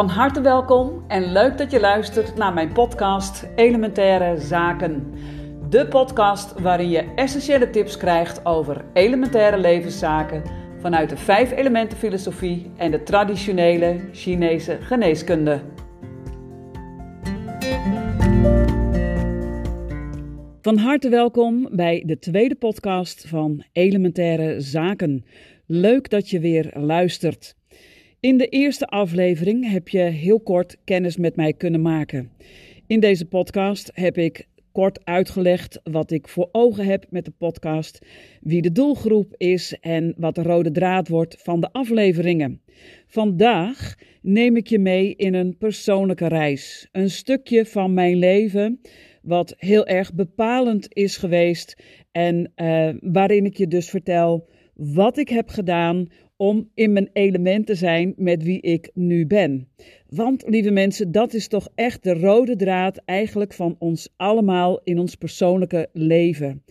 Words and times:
Van 0.00 0.08
harte 0.08 0.40
welkom 0.40 1.04
en 1.08 1.32
leuk 1.32 1.58
dat 1.58 1.70
je 1.70 1.80
luistert 1.80 2.36
naar 2.36 2.52
mijn 2.52 2.72
podcast 2.72 3.48
Elementaire 3.54 4.40
Zaken. 4.40 5.12
De 5.68 5.86
podcast 5.86 6.60
waarin 6.60 6.88
je 6.88 7.14
essentiële 7.14 7.70
tips 7.70 7.96
krijgt 7.96 8.46
over 8.46 8.84
elementaire 8.92 9.58
levenszaken 9.58 10.42
vanuit 10.78 11.08
de 11.08 11.16
vijf 11.16 11.50
elementen 11.50 11.98
filosofie 11.98 12.70
en 12.76 12.90
de 12.90 13.02
traditionele 13.02 14.00
Chinese 14.12 14.78
geneeskunde. 14.80 15.60
Van 20.60 20.76
harte 20.76 21.08
welkom 21.08 21.68
bij 21.72 22.02
de 22.06 22.18
tweede 22.18 22.54
podcast 22.54 23.28
van 23.28 23.64
Elementaire 23.72 24.60
Zaken. 24.60 25.24
Leuk 25.66 26.10
dat 26.10 26.30
je 26.30 26.40
weer 26.40 26.70
luistert. 26.74 27.58
In 28.20 28.36
de 28.36 28.48
eerste 28.48 28.86
aflevering 28.86 29.70
heb 29.70 29.88
je 29.88 29.98
heel 29.98 30.40
kort 30.40 30.76
kennis 30.84 31.16
met 31.16 31.36
mij 31.36 31.52
kunnen 31.52 31.82
maken. 31.82 32.30
In 32.86 33.00
deze 33.00 33.24
podcast 33.24 33.90
heb 33.94 34.18
ik 34.18 34.48
kort 34.72 35.04
uitgelegd 35.04 35.80
wat 35.82 36.10
ik 36.10 36.28
voor 36.28 36.48
ogen 36.52 36.84
heb 36.84 37.06
met 37.10 37.24
de 37.24 37.30
podcast, 37.30 38.06
wie 38.40 38.62
de 38.62 38.72
doelgroep 38.72 39.34
is 39.36 39.76
en 39.80 40.14
wat 40.16 40.34
de 40.34 40.42
rode 40.42 40.70
draad 40.70 41.08
wordt 41.08 41.36
van 41.42 41.60
de 41.60 41.72
afleveringen. 41.72 42.60
Vandaag 43.06 43.94
neem 44.22 44.56
ik 44.56 44.66
je 44.66 44.78
mee 44.78 45.14
in 45.16 45.34
een 45.34 45.56
persoonlijke 45.58 46.26
reis, 46.28 46.88
een 46.92 47.10
stukje 47.10 47.66
van 47.66 47.94
mijn 47.94 48.16
leven 48.16 48.80
wat 49.22 49.54
heel 49.56 49.86
erg 49.86 50.14
bepalend 50.14 50.86
is 50.94 51.16
geweest 51.16 51.82
en 52.12 52.52
uh, 52.56 52.90
waarin 53.00 53.44
ik 53.44 53.56
je 53.56 53.66
dus 53.66 53.90
vertel 53.90 54.48
wat 54.74 55.18
ik 55.18 55.28
heb 55.28 55.48
gedaan 55.48 56.08
om 56.40 56.70
in 56.74 56.92
mijn 56.92 57.10
element 57.12 57.66
te 57.66 57.74
zijn 57.74 58.14
met 58.16 58.42
wie 58.42 58.60
ik 58.60 58.90
nu 58.94 59.26
ben. 59.26 59.68
Want, 60.08 60.44
lieve 60.46 60.70
mensen, 60.70 61.12
dat 61.12 61.34
is 61.34 61.48
toch 61.48 61.68
echt 61.74 62.02
de 62.02 62.14
rode 62.14 62.56
draad 62.56 63.02
eigenlijk 63.04 63.52
van 63.52 63.76
ons 63.78 64.08
allemaal 64.16 64.80
in 64.84 64.98
ons 64.98 65.14
persoonlijke 65.14 65.88
leven. 65.92 66.62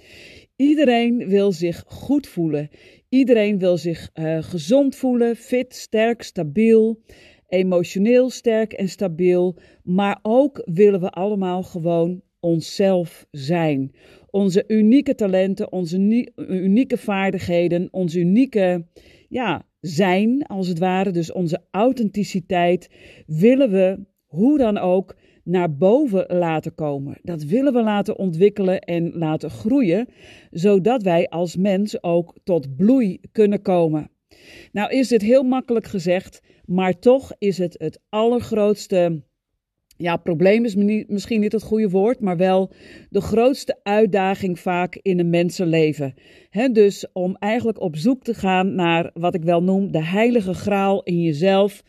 Iedereen 0.55 1.27
wil 1.27 1.51
zich 1.51 1.83
goed 1.87 2.27
voelen. 2.27 2.69
Iedereen 3.09 3.59
wil 3.59 3.77
zich 3.77 4.09
uh, 4.13 4.43
gezond 4.43 4.95
voelen, 4.95 5.35
fit, 5.35 5.75
sterk, 5.75 6.21
stabiel, 6.21 7.01
emotioneel 7.47 8.29
sterk 8.29 8.73
en 8.73 8.89
stabiel. 8.89 9.55
Maar 9.83 10.19
ook 10.21 10.61
willen 10.65 10.99
we 10.99 11.09
allemaal 11.09 11.63
gewoon 11.63 12.21
onszelf 12.39 13.27
zijn. 13.31 13.91
Onze 14.29 14.63
unieke 14.67 15.15
talenten, 15.15 15.71
onze 15.71 16.27
unieke 16.35 16.97
vaardigheden, 16.97 17.87
onze 17.91 18.19
unieke 18.19 18.85
ja, 19.29 19.65
zijn, 19.79 20.43
als 20.43 20.67
het 20.67 20.79
ware, 20.79 21.11
dus 21.11 21.31
onze 21.31 21.61
authenticiteit, 21.71 22.89
willen 23.25 23.71
we 23.71 24.05
hoe 24.25 24.57
dan 24.57 24.77
ook 24.77 25.15
naar 25.43 25.75
boven 25.77 26.37
laten 26.37 26.75
komen. 26.75 27.19
Dat 27.21 27.43
willen 27.43 27.73
we 27.73 27.81
laten 27.83 28.17
ontwikkelen 28.17 28.79
en 28.79 29.11
laten 29.17 29.49
groeien, 29.49 30.07
zodat 30.51 31.03
wij 31.03 31.29
als 31.29 31.55
mens 31.55 32.03
ook 32.03 32.37
tot 32.43 32.75
bloei 32.75 33.19
kunnen 33.31 33.61
komen. 33.61 34.11
Nou 34.71 34.91
is 34.91 35.07
dit 35.07 35.21
heel 35.21 35.43
makkelijk 35.43 35.85
gezegd, 35.85 36.41
maar 36.65 36.99
toch 36.99 37.31
is 37.37 37.57
het 37.57 37.75
het 37.77 38.01
allergrootste 38.09 39.23
ja, 40.01 40.17
probleem 40.17 40.65
is 40.65 40.75
misschien 41.07 41.39
niet 41.39 41.51
het 41.51 41.63
goede 41.63 41.89
woord, 41.89 42.19
maar 42.19 42.37
wel 42.37 42.71
de 43.09 43.21
grootste 43.21 43.79
uitdaging 43.83 44.59
vaak 44.59 44.99
in 45.01 45.19
een 45.19 45.29
mensenleven. 45.29 46.13
Dus 46.71 47.05
om 47.13 47.35
eigenlijk 47.35 47.81
op 47.81 47.95
zoek 47.95 48.23
te 48.23 48.33
gaan 48.33 48.75
naar 48.75 49.11
wat 49.13 49.35
ik 49.35 49.43
wel 49.43 49.63
noem 49.63 49.91
de 49.91 50.03
heilige 50.03 50.53
graal 50.53 51.03
in 51.03 51.21
jezelf. 51.21 51.83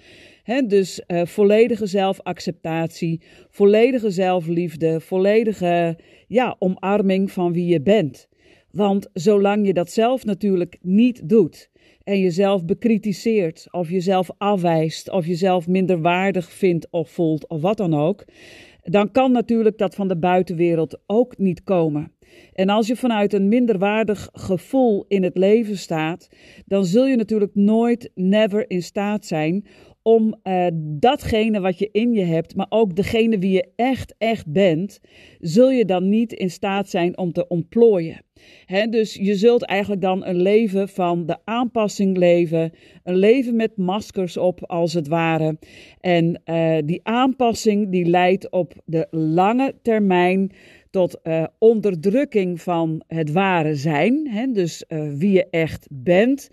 Dus 0.66 1.02
uh, 1.06 1.24
volledige 1.24 1.86
zelfacceptatie, 1.86 3.20
volledige 3.50 4.10
zelfliefde, 4.10 5.00
volledige 5.00 5.98
ja, 6.28 6.56
omarming 6.58 7.30
van 7.30 7.52
wie 7.52 7.66
je 7.66 7.80
bent. 7.80 8.28
Want 8.70 9.08
zolang 9.12 9.66
je 9.66 9.72
dat 9.72 9.90
zelf 9.90 10.24
natuurlijk 10.24 10.78
niet 10.82 11.28
doet, 11.28 11.70
en 12.04 12.20
jezelf 12.20 12.64
bekritiseert, 12.64 13.66
of 13.70 13.90
jezelf 13.90 14.30
afwijst, 14.38 15.10
of 15.10 15.26
jezelf 15.26 15.68
minder 15.68 16.00
waardig 16.00 16.52
vindt 16.52 16.86
of 16.90 17.10
voelt, 17.10 17.48
of 17.48 17.60
wat 17.60 17.76
dan 17.76 17.94
ook, 17.94 18.24
dan 18.82 19.10
kan 19.10 19.32
natuurlijk 19.32 19.78
dat 19.78 19.94
van 19.94 20.08
de 20.08 20.16
buitenwereld 20.16 20.98
ook 21.06 21.38
niet 21.38 21.62
komen. 21.62 22.12
En 22.52 22.68
als 22.68 22.86
je 22.86 22.96
vanuit 22.96 23.32
een 23.32 23.48
minderwaardig 23.48 24.28
gevoel 24.32 25.04
in 25.08 25.22
het 25.22 25.36
leven 25.36 25.78
staat, 25.78 26.28
dan 26.66 26.84
zul 26.84 27.06
je 27.06 27.16
natuurlijk 27.16 27.54
nooit, 27.54 28.10
never 28.14 28.70
in 28.70 28.82
staat 28.82 29.26
zijn 29.26 29.66
om 30.02 30.34
uh, 30.44 30.66
datgene 30.74 31.60
wat 31.60 31.78
je 31.78 31.88
in 31.92 32.12
je 32.12 32.24
hebt, 32.24 32.56
maar 32.56 32.66
ook 32.68 32.96
degene 32.96 33.38
wie 33.38 33.52
je 33.52 33.68
echt, 33.76 34.14
echt 34.18 34.52
bent, 34.52 35.00
zul 35.38 35.70
je 35.70 35.84
dan 35.84 36.08
niet 36.08 36.32
in 36.32 36.50
staat 36.50 36.88
zijn 36.88 37.18
om 37.18 37.32
te 37.32 37.48
ontplooien. 37.48 38.24
Dus 38.90 39.14
je 39.14 39.34
zult 39.34 39.64
eigenlijk 39.64 40.00
dan 40.00 40.26
een 40.26 40.42
leven 40.42 40.88
van 40.88 41.26
de 41.26 41.36
aanpassing 41.44 42.16
leven, 42.16 42.72
een 43.04 43.16
leven 43.16 43.56
met 43.56 43.76
maskers 43.76 44.36
op 44.36 44.64
als 44.66 44.92
het 44.92 45.08
ware. 45.08 45.58
En 46.00 46.42
uh, 46.44 46.78
die 46.84 47.00
aanpassing 47.02 47.90
die 47.90 48.04
leidt 48.04 48.50
op 48.50 48.72
de 48.84 49.06
lange 49.10 49.74
termijn 49.82 50.52
tot 50.90 51.20
uh, 51.22 51.44
onderdrukking 51.58 52.60
van 52.60 53.02
het 53.06 53.32
ware 53.32 53.74
zijn, 53.74 54.30
dus 54.52 54.84
wie 55.16 55.32
je 55.32 55.46
echt 55.50 55.86
bent. 55.90 56.48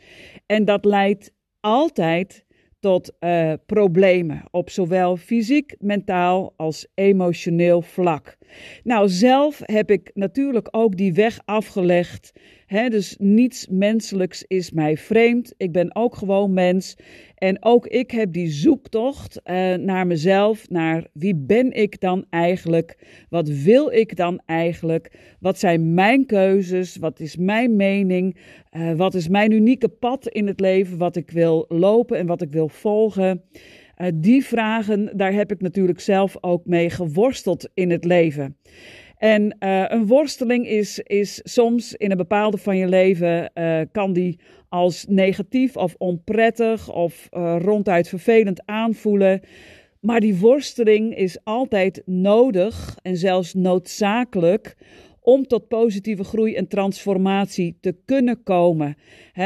En 0.46 0.66
dat 0.66 0.86
leidt 0.86 1.34
altijd 1.60 2.46
tot 2.80 3.14
uh, 3.20 3.54
problemen 3.66 4.44
op 4.52 4.70
zowel 4.70 5.18
fysiek, 5.18 5.76
mentaal 5.80 6.54
als 6.56 6.88
emotioneel 6.94 7.82
vlak. 7.82 8.38
Nou, 8.84 9.10
zelf 9.10 9.62
heb 9.64 9.92
ik 9.92 10.12
natuurlijk 10.14 10.68
ook 10.72 10.98
die 10.98 11.14
weg 11.14 11.40
afgelegd 11.46 12.32
Dus 12.68 13.16
niets 13.20 13.68
menselijks 13.68 14.44
is 14.44 14.72
mij 14.72 14.98
vreemd. 14.98 15.54
Ik 15.58 15.72
ben 15.72 15.96
ook 15.96 16.16
gewoon 16.16 16.54
mens. 16.54 16.98
En 17.36 17.64
ook 17.64 17.88
ik 17.88 18.12
heb 18.12 18.34
die 18.34 18.48
zoektocht 18.48 19.42
uh, 19.46 19.74
naar 19.74 20.08
mezelf, 20.08 20.70
naar 20.70 21.08
wie 21.14 21.36
ben 21.36 21.72
ik 21.72 22.00
dan 22.00 22.26
eigenlijk? 22.30 22.98
Wat 23.30 23.50
wil 23.50 23.92
ik 23.92 24.16
dan 24.16 24.42
eigenlijk? 24.46 25.12
Wat 25.40 25.60
zijn 25.60 25.94
mijn 25.94 26.26
keuzes? 26.26 26.98
Wat 26.98 27.20
is 27.20 27.38
mijn 27.38 27.76
mening? 27.76 28.38
Uh, 28.72 28.94
wat 28.94 29.14
is 29.14 29.28
mijn 29.28 29.52
unieke 29.52 29.90
pad 29.90 30.28
in 30.28 30.48
het 30.48 30.60
leven? 30.60 30.98
Wat 30.98 31.16
ik 31.16 31.32
wil 31.32 31.66
lopen 31.68 32.18
en 32.18 32.26
wat 32.26 32.42
ik 32.42 32.52
wil 32.52 32.70
volgen? 32.70 33.42
Uh, 33.98 34.08
die 34.14 34.46
vragen, 34.46 35.18
daar 35.18 35.34
heb 35.34 35.52
ik 35.52 35.62
natuurlijk 35.62 36.00
zelf 36.00 36.38
ook 36.42 36.66
mee 36.66 36.90
geworsteld 36.90 37.70
in 37.74 37.90
het 37.92 38.06
leven. 38.06 38.58
En 39.18 39.56
uh, 39.60 39.84
een 39.88 40.08
worsteling 40.08 40.68
is, 40.68 41.00
is 41.00 41.42
soms 41.44 41.94
in 41.94 42.12
een 42.12 42.18
bepaalde 42.18 42.58
van 42.58 42.78
je 42.78 42.88
leven, 42.88 43.52
uh, 43.54 43.82
kan 43.92 44.14
die 44.14 44.40
als 44.70 45.06
negatief 45.10 45.76
of 45.78 45.96
onprettig 45.98 46.94
of 46.94 47.28
uh, 47.32 47.56
ronduit 47.60 48.10
vervelend 48.10 48.62
aanvoelen. 48.66 49.42
Maar 50.00 50.20
die 50.20 50.38
worsteling 50.38 51.16
is 51.16 51.38
altijd 51.44 52.02
nodig 52.06 52.98
en 53.02 53.18
zelfs 53.18 53.54
noodzakelijk 53.54 54.76
om 55.28 55.48
tot 55.48 55.68
positieve 55.68 56.24
groei 56.24 56.56
en 56.56 56.68
transformatie 56.68 57.78
te 57.82 57.96
kunnen 58.06 58.44
komen. 58.44 58.96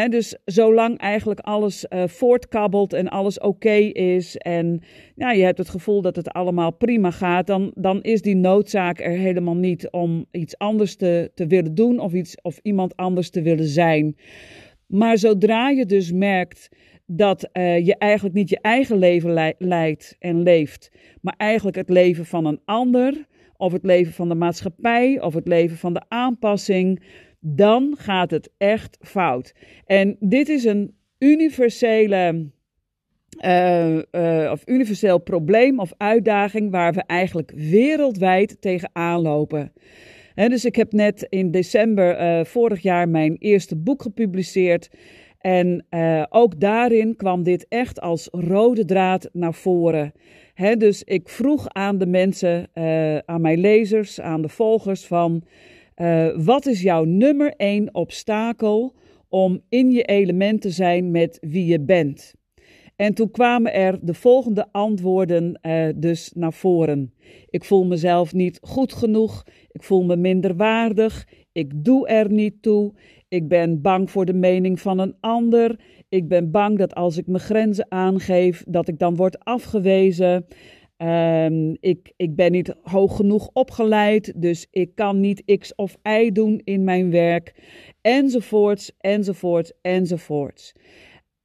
Dus 0.09 0.38
zolang 0.46 0.97
eigenlijk 0.97 1.40
alles 1.40 1.86
uh, 1.90 2.03
voortkabbelt 2.08 2.94
en 2.94 3.08
alles 3.08 3.40
oké 3.40 3.75
is 3.94 4.38
en 4.38 4.81
ja, 5.16 5.31
je 5.31 5.44
hebt 5.44 5.58
het 5.58 5.69
gevoel 5.69 6.02
dat 6.02 6.16
het 6.16 6.28
allemaal 6.28 6.72
prima 6.72 7.12
gaat, 7.12 7.47
dan, 7.47 7.72
dan 7.75 8.02
is 8.02 8.22
die 8.22 8.36
noodzaak 8.36 9.00
er 9.00 9.12
helemaal 9.12 9.56
niet 9.56 9.90
om 9.90 10.25
iets 10.31 10.58
anders 10.58 10.96
te, 10.96 11.31
te 11.34 11.47
willen 11.47 11.75
doen 11.75 12.00
of, 12.00 12.13
iets, 12.13 12.42
of 12.42 12.59
iemand 12.62 12.96
anders 12.96 13.30
te 13.30 13.42
willen 13.42 13.68
zijn. 13.68 14.16
Maar 14.88 15.18
zodra 15.18 15.69
je 15.69 15.86
dus 15.86 16.12
merkt 16.12 16.69
dat 17.06 17.50
uh, 17.54 17.86
je 17.86 17.98
eigenlijk 17.98 18.36
niet 18.36 18.50
je 18.50 18.60
eigen 18.62 18.98
leven 18.98 19.56
leidt 19.57 20.16
en 20.19 20.42
leeft, 20.42 20.92
maar 21.22 21.36
eigenlijk 21.38 21.78
het 21.78 21.89
leven 21.89 22.25
van 22.25 22.45
een 22.45 22.62
ander, 22.66 23.28
of 23.62 23.72
het 23.72 23.84
leven 23.84 24.13
van 24.13 24.30
de 24.30 24.36
maatschappij, 24.36 25.22
of 25.22 25.34
het 25.34 25.48
leven 25.48 25.78
van 25.78 25.94
de 25.94 26.02
aanpassing, 26.08 27.04
dan 27.40 27.96
gaat 27.98 28.31
het 28.31 28.52
echt 28.58 28.98
fout. 29.02 29.54
En 29.86 30.16
dit 30.19 30.50
is 30.50 30.63
een 30.63 30.96
universele. 31.19 32.50
Uh, 33.46 33.96
uh, 33.96 34.52
of 34.52 34.62
universeel 34.66 35.18
probleem 35.18 35.80
of 35.80 35.94
uitdaging 35.98 36.72
waar 36.72 36.94
we 36.94 37.04
eigenlijk 37.06 37.52
wereldwijd 37.56 38.62
tegenaan 38.62 39.22
lopen. 39.22 39.74
Dus 40.36 40.66
ik 40.66 40.75
heb 40.75 40.92
net 40.92 41.28
in 41.30 41.52
december 41.52 42.22
uh, 42.22 42.46
vorig 42.46 42.81
jaar 42.81 43.10
mijn 43.10 43.36
eerste 43.38 43.75
boek 43.75 44.02
gepubliceerd. 44.02 44.90
En 45.38 45.86
ook 46.30 46.60
daarin 46.60 47.16
kwam 47.16 47.44
dit 47.44 47.66
echt 47.69 48.02
als 48.02 48.28
rode 48.31 48.86
draad 48.86 49.30
naar 49.34 49.54
voren 49.54 50.14
dus 50.77 51.03
ik 51.03 51.30
vroeg 51.30 51.68
aan 51.68 51.98
de 51.98 52.06
mensen, 52.06 52.69
uh, 52.74 53.18
aan 53.18 53.42
mijn 53.42 53.59
lezers, 53.59 54.21
aan 54.21 54.42
de 54.42 54.50
volgers 54.50 55.06
van 55.06 55.44
uh, 55.95 56.27
wat 56.36 56.65
is 56.65 56.81
jouw 56.81 57.03
nummer 57.03 57.53
één 57.57 57.95
obstakel 57.95 58.94
om 59.30 59.62
in 59.69 59.92
je 59.92 60.03
element 60.03 60.62
te 60.62 60.69
zijn 60.69 61.12
met 61.12 61.38
wie 61.42 61.65
je 61.65 61.80
bent? 61.80 62.33
En 62.95 63.13
toen 63.13 63.31
kwamen 63.31 63.74
er 63.74 64.00
de 64.01 64.13
volgende 64.13 64.68
antwoorden 64.71 65.59
uh, 65.62 65.88
dus 65.95 66.31
naar 66.36 66.54
voren. 66.54 67.13
Ik 67.50 67.63
voel 67.63 67.86
mezelf 67.86 68.33
niet 68.33 68.59
goed 68.62 68.94
genoeg. 68.94 69.44
Ik 69.71 69.83
voel 69.83 70.04
me 70.04 70.15
minder 70.15 70.56
waardig. 70.56 71.27
Ik 71.51 71.71
doe 71.75 72.07
er 72.07 72.31
niet 72.31 72.62
toe. 72.62 72.94
Ik 73.27 73.47
ben 73.47 73.81
bang 73.81 74.12
voor 74.12 74.25
de 74.25 74.33
mening 74.33 74.80
van 74.80 75.00
een 75.00 75.15
ander. 75.19 75.80
Ik 76.12 76.28
ben 76.28 76.52
bang 76.52 76.78
dat 76.78 76.96
als 76.96 77.18
ik 77.18 77.28
mijn 77.28 77.44
grenzen 77.44 77.86
aangeef, 77.90 78.63
dat 78.68 78.88
ik 78.88 79.00
dan 79.00 79.16
word 79.16 79.40
afgewezen. 79.40 80.46
Um, 80.98 81.78
ik, 81.80 82.13
ik 82.16 82.36
ben 82.36 82.52
niet 82.52 82.75
hoog 82.81 83.16
genoeg 83.16 83.50
opgeleid, 83.54 84.42
dus 84.42 84.68
ik 84.72 84.96
kan 84.96 85.19
niet 85.19 85.58
X 85.60 85.75
of 85.75 85.98
Y 86.04 86.31
doen 86.31 86.62
in 86.63 86.84
mijn 86.84 87.12
werk. 87.12 87.54
Enzovoorts, 88.02 88.92
enzovoorts, 88.98 89.74
enzovoorts. 89.81 90.74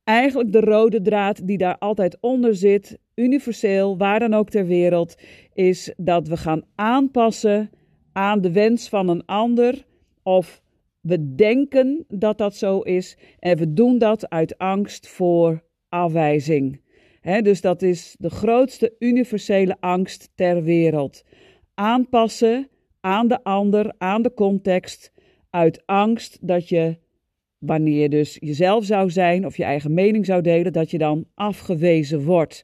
Eigenlijk 0.04 0.52
de 0.52 0.60
rode 0.60 1.02
draad 1.02 1.46
die 1.46 1.58
daar 1.58 1.78
altijd 1.78 2.18
onder 2.20 2.54
zit, 2.54 2.98
universeel, 3.14 3.98
waar 3.98 4.18
dan 4.18 4.34
ook 4.34 4.50
ter 4.50 4.66
wereld, 4.66 5.14
is 5.52 5.92
dat 5.96 6.28
we 6.28 6.36
gaan 6.36 6.62
aanpassen 6.74 7.70
aan 8.12 8.40
de 8.40 8.52
wens 8.52 8.88
van 8.88 9.08
een 9.08 9.24
ander. 9.26 9.86
Of 10.22 10.62
we 11.06 11.34
denken 11.34 12.04
dat 12.08 12.38
dat 12.38 12.56
zo 12.56 12.80
is 12.80 13.18
en 13.38 13.56
we 13.56 13.72
doen 13.72 13.98
dat 13.98 14.28
uit 14.28 14.58
angst 14.58 15.08
voor 15.08 15.62
afwijzing 15.88 16.84
dus 17.42 17.60
dat 17.60 17.82
is 17.82 18.16
de 18.18 18.30
grootste 18.30 18.94
universele 18.98 19.76
angst 19.80 20.30
ter 20.34 20.62
wereld. 20.62 21.24
Aanpassen 21.74 22.68
aan 23.00 23.28
de 23.28 23.44
ander, 23.44 23.94
aan 23.98 24.22
de 24.22 24.34
context, 24.34 25.12
uit 25.50 25.86
angst 25.86 26.38
dat 26.40 26.68
je, 26.68 26.98
wanneer 27.66 28.02
je 28.02 28.08
dus 28.08 28.36
jezelf 28.40 28.84
zou 28.84 29.10
zijn 29.10 29.46
of 29.46 29.56
je 29.56 29.64
eigen 29.64 29.94
mening 29.94 30.26
zou 30.26 30.42
delen, 30.42 30.72
dat 30.72 30.90
je 30.90 30.98
dan 30.98 31.24
afgewezen 31.34 32.24
wordt. 32.24 32.62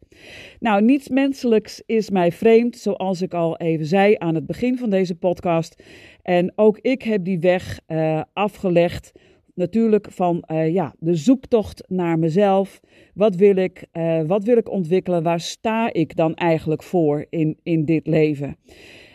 Nou, 0.61 0.83
niets 0.83 1.09
menselijks 1.09 1.83
is 1.87 2.11
mij 2.11 2.33
vreemd, 2.33 2.77
zoals 2.77 3.23
ik 3.23 3.35
al 3.35 3.57
even 3.57 3.87
zei 3.87 4.15
aan 4.19 4.35
het 4.35 4.47
begin 4.47 4.79
van 4.79 4.91
deze 4.91 5.15
podcast. 5.15 5.83
En 6.23 6.53
ook 6.55 6.79
ik 6.79 7.03
heb 7.03 7.25
die 7.25 7.39
weg 7.39 7.81
uh, 7.89 8.23
afgelegd 8.33 9.13
natuurlijk 9.55 10.07
van 10.11 10.45
uh, 10.53 10.73
ja, 10.73 10.95
de 10.99 11.15
zoektocht 11.15 11.85
naar 11.89 12.19
mezelf. 12.19 12.81
Wat 13.15 13.37
wil 13.37 13.57
ik, 13.57 13.87
uh, 13.93 14.23
wat 14.23 14.45
wil 14.45 14.57
ik 14.57 14.71
ontwikkelen? 14.71 15.23
Waar 15.23 15.41
sta 15.41 15.93
ik 15.93 16.17
dan 16.17 16.35
eigenlijk 16.35 16.83
voor 16.83 17.27
in, 17.31 17.59
in 17.63 17.85
dit 17.85 18.07
leven? 18.07 18.57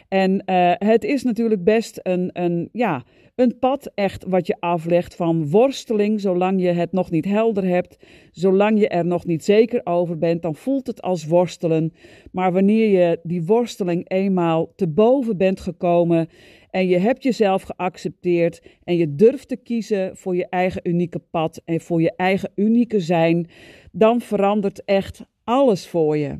En 0.08 0.44
uh, 0.46 0.72
het 0.76 1.04
is 1.04 1.24
natuurlijk 1.24 1.64
best 1.64 2.00
een, 2.04 2.30
een, 2.34 2.70
ja, 2.72 3.04
een 3.36 3.58
pad 3.60 3.92
echt 3.96 4.24
wat 4.28 4.48
je 4.48 4.56
aflegt 4.60 5.16
van 5.16 5.50
worsteling, 5.50 6.22
zolang 6.22 6.62
je 6.62 6.68
het 6.68 6.92
nog 6.92 7.12
niet 7.12 7.26
helder 7.26 7.64
hebt, 7.64 7.98
zolang 8.32 8.80
je 8.80 8.88
er 8.88 9.06
nog 9.06 9.26
niet 9.26 9.44
zeker 9.44 9.82
over 9.84 10.18
bent, 10.18 10.42
dan 10.42 10.56
voelt 10.56 10.88
het 10.88 11.02
als 11.02 11.26
worstelen. 11.26 11.94
Maar 12.32 12.52
wanneer 12.54 12.90
je 12.90 13.20
die 13.24 13.44
worsteling 13.44 14.10
eenmaal 14.10 14.74
te 14.76 14.88
boven 14.88 15.38
bent 15.38 15.60
gekomen 15.60 16.30
en 16.70 16.88
je 16.88 16.98
hebt 16.98 17.24
jezelf 17.24 17.62
geaccepteerd 17.62 18.62
en 18.84 18.96
je 18.96 19.16
durft 19.16 19.48
te 19.48 19.58
kiezen 19.58 20.18
voor 20.18 20.36
je 20.36 20.48
eigen 20.50 20.82
unieke 20.84 21.20
pad 21.20 21.62
en 21.66 21.82
voor 21.82 22.02
je 22.02 22.14
eigen 22.16 22.52
unieke 22.56 23.00
zijn, 23.00 23.50
dan 23.92 24.22
verandert 24.22 24.84
echt 24.84 25.26
alles 25.44 25.88
voor 25.88 26.18
je. 26.18 26.38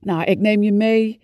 Nou, 0.00 0.24
ik 0.24 0.38
neem 0.38 0.62
je 0.62 0.72
mee 0.72 1.20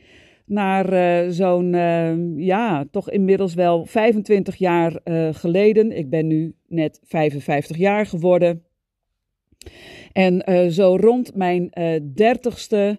naar 0.49 0.93
uh, 0.93 1.31
zo'n, 1.31 1.73
uh, 1.73 2.47
ja, 2.47 2.85
toch 2.91 3.11
inmiddels 3.11 3.55
wel 3.55 3.85
25 3.87 4.57
jaar 4.57 5.01
uh, 5.05 5.29
geleden. 5.35 5.93
Ik 5.97 6.11
ben 6.11 6.27
nu 6.27 6.55
net 6.67 7.01
55 7.05 7.77
jaar 7.77 8.07
geworden. 8.07 8.63
En 10.13 10.43
zo 10.73 10.97
rond 11.01 11.35
mijn 11.35 11.71
30ste, 12.23 12.97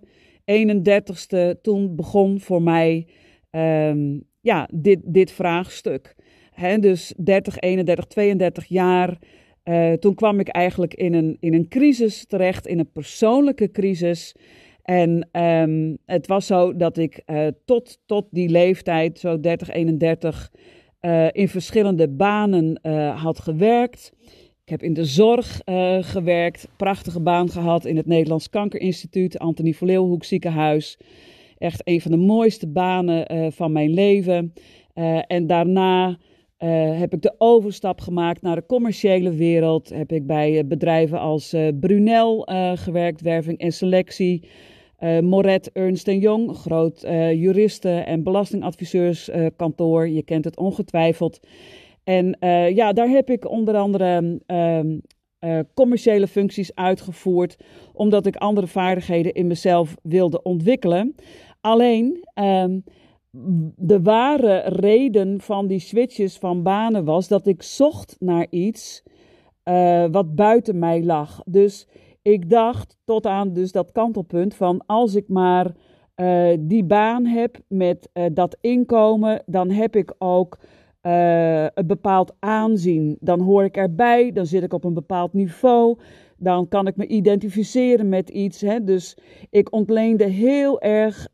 31ste, 0.51 1.61
toen 1.61 1.95
begon 1.95 2.39
voor 2.39 2.61
mij 2.61 3.07
um, 3.51 4.23
ja, 4.41 4.69
dit, 4.73 4.99
dit 5.03 5.31
vraagstuk. 5.31 6.15
Dus 6.79 7.13
30, 7.17 7.59
31, 7.59 8.05
32 8.05 8.65
jaar. 8.65 9.17
Toen 9.99 10.15
kwam 10.15 10.39
ik 10.39 10.47
eigenlijk 10.47 10.93
in 10.93 11.13
een, 11.13 11.37
in 11.39 11.53
een 11.53 11.67
crisis 11.67 12.25
terecht, 12.25 12.67
in 12.67 12.79
een 12.79 12.91
persoonlijke 12.91 13.71
crisis. 13.71 14.35
En 14.89 15.29
um, 15.31 15.97
het 16.05 16.27
was 16.27 16.45
zo 16.45 16.75
dat 16.75 16.97
ik 16.97 17.21
uh, 17.25 17.47
tot, 17.65 17.99
tot 18.05 18.27
die 18.31 18.49
leeftijd, 18.49 19.19
zo 19.19 19.39
30, 19.39 19.69
31, 19.69 20.51
uh, 21.01 21.27
in 21.31 21.47
verschillende 21.47 22.09
banen 22.09 22.79
had 23.15 23.39
gewerkt. 23.39 24.13
Ik 24.63 24.69
heb 24.69 24.83
in 24.83 24.93
de 24.93 25.05
zorg 25.05 25.61
gewerkt, 26.01 26.67
prachtige 26.77 27.21
baan 27.21 27.49
gehad 27.49 27.85
in 27.85 27.97
het 27.97 28.05
Nederlands 28.05 28.49
Kankerinstituut, 28.49 29.39
Antonie 29.39 29.77
van 29.77 29.87
Leeuwenhoek 29.87 30.23
ziekenhuis. 30.23 30.99
Echt 31.57 31.81
een 31.83 32.01
van 32.01 32.11
de 32.11 32.17
mooiste 32.17 32.67
banen 32.67 33.51
van 33.53 33.71
mijn 33.71 33.93
leven. 33.93 34.53
En 35.27 35.47
daarna 35.47 36.17
heb 36.97 37.13
ik 37.13 37.21
de 37.21 37.35
overstap 37.37 38.01
gemaakt 38.01 38.41
naar 38.41 38.55
de 38.55 38.65
commerciële 38.65 39.31
wereld. 39.31 39.89
Heb 39.89 40.11
ik 40.11 40.27
bij 40.27 40.67
bedrijven 40.67 41.19
als 41.19 41.55
Brunel 41.79 42.47
gewerkt, 42.75 43.21
werving 43.21 43.57
en 43.57 43.71
selectie. 43.71 44.47
Moret 45.21 45.71
Ernst 45.71 46.07
Jong, 46.11 46.55
groot 46.55 47.01
juristen- 47.33 48.05
en 48.05 48.23
belastingadviseurskantoor. 48.23 50.07
Je 50.07 50.23
kent 50.23 50.45
het 50.45 50.57
ongetwijfeld. 50.57 51.39
En 52.03 52.37
ja, 52.73 52.93
daar 52.93 53.09
heb 53.09 53.29
ik 53.29 53.49
onder 53.49 53.75
andere 53.75 54.39
uh, 55.39 55.59
commerciële 55.73 56.27
functies 56.27 56.75
uitgevoerd, 56.75 57.57
omdat 57.93 58.25
ik 58.25 58.35
andere 58.35 58.67
vaardigheden 58.67 59.33
in 59.33 59.47
mezelf 59.47 59.95
wilde 60.03 60.41
ontwikkelen. 60.41 61.15
Alleen 61.61 62.27
um, 62.33 62.83
de 63.75 64.01
ware 64.01 64.63
reden 64.65 65.41
van 65.41 65.67
die 65.67 65.79
switches 65.79 66.37
van 66.37 66.63
banen 66.63 67.05
was 67.05 67.27
dat 67.27 67.47
ik 67.47 67.63
zocht 67.63 68.15
naar 68.19 68.47
iets 68.49 69.03
uh, 69.63 70.05
wat 70.11 70.35
buiten 70.35 70.79
mij 70.79 71.03
lag. 71.03 71.41
Dus 71.45 71.87
ik 72.21 72.49
dacht 72.49 72.97
tot 73.03 73.25
aan 73.25 73.53
dus 73.53 73.71
dat 73.71 73.91
kantelpunt 73.91 74.55
van 74.55 74.83
als 74.85 75.15
ik 75.15 75.27
maar 75.27 75.71
uh, 76.15 76.57
die 76.59 76.83
baan 76.83 77.25
heb 77.25 77.57
met 77.67 78.09
uh, 78.13 78.25
dat 78.31 78.57
inkomen, 78.61 79.43
dan 79.45 79.69
heb 79.69 79.95
ik 79.95 80.13
ook 80.17 80.59
een 81.01 81.87
bepaald 81.87 82.35
aanzien. 82.39 83.17
Dan 83.19 83.39
hoor 83.39 83.63
ik 83.63 83.77
erbij, 83.77 84.31
dan 84.31 84.45
zit 84.45 84.63
ik 84.63 84.73
op 84.73 84.83
een 84.83 84.93
bepaald 84.93 85.33
niveau 85.33 85.97
dan 86.39 86.67
kan 86.67 86.87
ik 86.87 86.95
me 86.95 87.07
identificeren 87.07 88.09
met 88.09 88.29
iets. 88.29 88.61
Hè? 88.61 88.83
Dus 88.83 89.17
ik 89.49 89.73
ontleende 89.73 90.23
heel 90.23 90.81
erg 90.81 91.27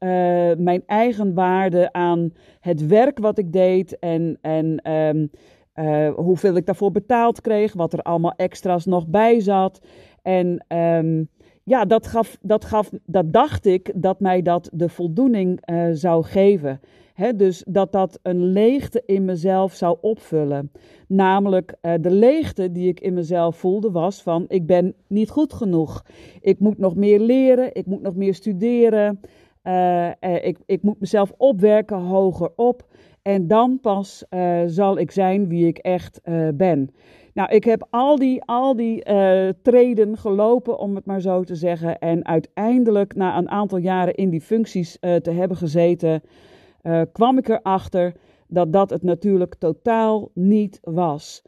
mijn 0.57 0.83
eigen 0.85 1.33
waarde 1.33 1.93
aan 1.93 2.33
het 2.59 2.87
werk 2.87 3.19
wat 3.19 3.37
ik 3.37 3.53
deed 3.53 3.99
en, 3.99 4.37
en 4.41 4.91
um, 4.91 5.29
uh, 5.75 6.09
hoeveel 6.09 6.55
ik 6.55 6.65
daarvoor 6.65 6.91
betaald 6.91 7.41
kreeg, 7.41 7.73
wat 7.73 7.93
er 7.93 8.01
allemaal 8.01 8.33
extra's 8.35 8.85
nog 8.85 9.07
bij 9.07 9.39
zat. 9.39 9.81
En 10.21 10.65
um, 10.77 11.29
ja, 11.63 11.85
dat, 11.85 12.07
gaf, 12.07 12.37
dat, 12.41 12.65
gaf, 12.65 12.91
dat 13.05 13.33
dacht 13.33 13.65
ik 13.65 13.91
dat 13.95 14.19
mij 14.19 14.41
dat 14.41 14.69
de 14.73 14.89
voldoening 14.89 15.69
uh, 15.69 15.87
zou 15.91 16.23
geven. 16.23 16.79
He, 17.13 17.35
dus 17.35 17.63
dat 17.67 17.91
dat 17.91 18.19
een 18.21 18.43
leegte 18.43 19.03
in 19.05 19.25
mezelf 19.25 19.73
zou 19.73 19.97
opvullen. 20.01 20.71
Namelijk 21.07 21.75
uh, 21.81 21.93
de 22.01 22.11
leegte 22.11 22.71
die 22.71 22.87
ik 22.87 22.99
in 22.99 23.13
mezelf 23.13 23.55
voelde 23.55 23.91
was 23.91 24.21
van 24.21 24.45
ik 24.47 24.65
ben 24.65 24.95
niet 25.07 25.29
goed 25.29 25.53
genoeg. 25.53 26.05
Ik 26.41 26.59
moet 26.59 26.77
nog 26.77 26.95
meer 26.95 27.19
leren, 27.19 27.75
ik 27.75 27.85
moet 27.85 28.01
nog 28.01 28.15
meer 28.15 28.33
studeren. 28.33 29.19
Ik, 30.41 30.57
ik 30.65 30.81
moet 30.81 30.99
mezelf 30.99 31.33
opwerken 31.37 31.97
hoger 31.97 32.51
op. 32.55 32.85
En 33.25 33.47
dan 33.47 33.79
pas 33.81 34.23
zal 34.65 34.97
ik 34.97 35.11
zijn 35.11 35.47
wie 35.47 35.67
ik 35.67 35.77
echt 35.77 36.21
ben. 36.55 36.89
Nou, 37.33 37.49
ik 37.49 37.63
heb 37.63 37.87
al 37.89 38.15
die, 38.15 38.43
al 38.43 38.75
die 38.75 39.03
treden 39.61 40.17
gelopen, 40.17 40.79
om 40.79 40.95
het 40.95 41.05
maar 41.05 41.21
zo 41.21 41.43
te 41.43 41.55
zeggen. 41.55 41.99
En 41.99 42.25
uiteindelijk, 42.25 43.15
na 43.15 43.37
een 43.37 43.49
aantal 43.49 43.77
jaren 43.77 44.15
in 44.15 44.29
die 44.29 44.41
functies 44.41 44.97
te 44.99 45.31
hebben 45.31 45.57
gezeten, 45.57 46.21
kwam 47.11 47.37
ik 47.37 47.47
erachter 47.47 48.13
dat 48.47 48.73
dat 48.73 48.89
het 48.89 49.03
natuurlijk 49.03 49.55
totaal 49.55 50.29
niet 50.33 50.79
was. 50.83 51.41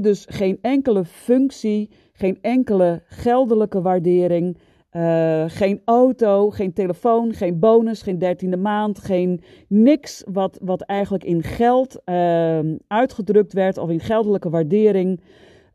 Dus 0.00 0.26
geen 0.30 0.58
enkele 0.60 1.04
functie, 1.04 1.90
geen 2.12 2.38
enkele 2.40 3.02
geldelijke 3.06 3.82
waardering, 3.82 4.58
uh, 4.92 5.44
geen 5.46 5.82
auto, 5.84 6.50
geen 6.50 6.72
telefoon, 6.72 7.32
geen 7.32 7.58
bonus, 7.58 8.02
geen 8.02 8.18
dertiende 8.18 8.56
maand, 8.56 8.98
geen 8.98 9.40
niks 9.68 10.24
wat, 10.32 10.58
wat 10.62 10.80
eigenlijk 10.80 11.24
in 11.24 11.42
geld 11.42 12.00
uh, 12.04 12.58
uitgedrukt 12.86 13.52
werd 13.52 13.78
of 13.78 13.90
in 13.90 14.00
geldelijke 14.00 14.50
waardering 14.50 15.20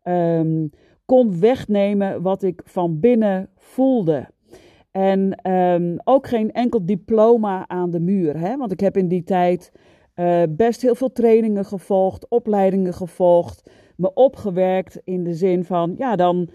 um, 0.03 0.69
kon 1.05 1.39
wegnemen 1.39 2.21
wat 2.21 2.43
ik 2.43 2.61
van 2.65 2.99
binnen 2.99 3.49
voelde. 3.55 4.27
En 4.91 5.51
um, 5.51 5.97
ook 6.03 6.27
geen 6.27 6.51
enkel 6.51 6.85
diploma 6.85 7.67
aan 7.67 7.91
de 7.91 7.99
muur. 7.99 8.39
Hè? 8.39 8.57
Want 8.57 8.71
ik 8.71 8.79
heb 8.79 8.97
in 8.97 9.07
die 9.07 9.23
tijd 9.23 9.71
uh, 10.15 10.41
best 10.49 10.81
heel 10.81 10.95
veel 10.95 11.11
trainingen 11.11 11.65
gevolgd, 11.65 12.27
opleidingen 12.29 12.93
gevolgd, 12.93 13.69
me 13.95 14.13
opgewerkt 14.13 15.01
in 15.03 15.23
de 15.23 15.33
zin 15.33 15.63
van, 15.63 15.95
ja, 15.97 16.15
dan, 16.15 16.49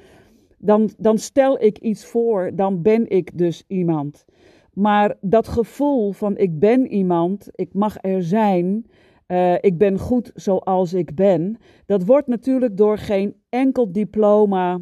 dan, 0.62 0.90
dan 0.98 1.18
stel 1.18 1.62
ik 1.62 1.78
iets 1.78 2.04
voor, 2.04 2.50
dan 2.54 2.82
ben 2.82 3.08
ik 3.10 3.38
dus 3.38 3.64
iemand. 3.66 4.24
Maar 4.72 5.16
dat 5.20 5.48
gevoel 5.48 6.12
van 6.12 6.36
ik 6.36 6.58
ben 6.58 6.86
iemand, 6.86 7.48
ik 7.54 7.74
mag 7.74 7.96
er 8.00 8.22
zijn, 8.22 8.86
uh, 9.28 9.54
ik 9.54 9.78
ben 9.78 9.98
goed 9.98 10.30
zoals 10.34 10.92
ik 10.92 11.14
ben, 11.14 11.56
dat 11.86 12.04
wordt 12.04 12.26
natuurlijk 12.26 12.76
door 12.76 12.98
geen 12.98 13.34
enkel 13.48 13.92
diploma 13.92 14.80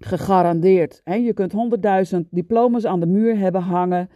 gegarandeerd. 0.00 1.00
je 1.04 1.32
kunt 1.34 1.52
honderdduizend 1.52 2.26
diploma's 2.30 2.84
aan 2.84 3.00
de 3.00 3.06
muur 3.06 3.38
hebben 3.38 3.62
hangen, 3.62 4.08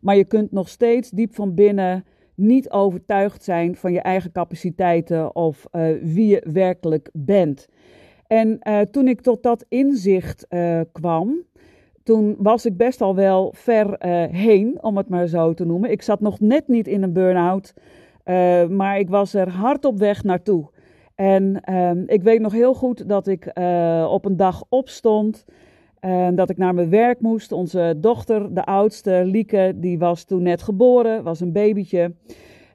maar 0.00 0.16
je 0.16 0.24
kunt 0.24 0.52
nog 0.52 0.68
steeds 0.68 1.10
diep 1.10 1.34
van 1.34 1.54
binnen 1.54 2.04
niet 2.34 2.70
overtuigd 2.70 3.44
zijn 3.44 3.76
van 3.76 3.92
je 3.92 4.00
eigen 4.00 4.32
capaciteiten 4.32 5.36
of 5.36 5.66
uh, 5.72 5.86
wie 6.02 6.26
je 6.26 6.46
werkelijk 6.52 7.10
bent. 7.12 7.68
En 8.34 8.58
uh, 8.62 8.80
toen 8.80 9.08
ik 9.08 9.20
tot 9.20 9.42
dat 9.42 9.64
inzicht 9.68 10.46
uh, 10.50 10.80
kwam, 10.92 11.42
toen 12.02 12.34
was 12.38 12.66
ik 12.66 12.76
best 12.76 13.00
al 13.00 13.14
wel 13.14 13.52
ver 13.56 13.96
heen, 14.30 14.78
om 14.82 14.96
het 14.96 15.08
maar 15.08 15.26
zo 15.26 15.54
te 15.54 15.64
noemen. 15.64 15.90
Ik 15.90 16.02
zat 16.02 16.20
nog 16.20 16.40
net 16.40 16.68
niet 16.68 16.88
in 16.88 17.02
een 17.02 17.12
burn-out, 17.12 17.74
maar 18.70 18.98
ik 18.98 19.08
was 19.08 19.34
er 19.34 19.48
hard 19.48 19.84
op 19.84 19.98
weg 19.98 20.24
naartoe. 20.24 20.70
En 21.14 21.60
ehm, 21.60 22.02
ik 22.06 22.22
weet 22.22 22.40
nog 22.40 22.52
heel 22.52 22.74
goed 22.74 23.08
dat 23.08 23.26
ik 23.26 23.46
op 24.08 24.24
een 24.24 24.36
dag 24.36 24.64
opstond. 24.68 25.44
En 26.00 26.34
dat 26.34 26.50
ik 26.50 26.56
naar 26.56 26.74
mijn 26.74 26.90
werk 26.90 27.20
moest. 27.20 27.52
Onze 27.52 27.94
dochter, 27.96 28.54
de 28.54 28.64
oudste, 28.64 29.22
Lieke, 29.24 29.72
die 29.76 29.98
was 29.98 30.24
toen 30.24 30.42
net 30.42 30.62
geboren, 30.62 31.22
was 31.22 31.40
een 31.40 31.52
babytje. 31.52 32.14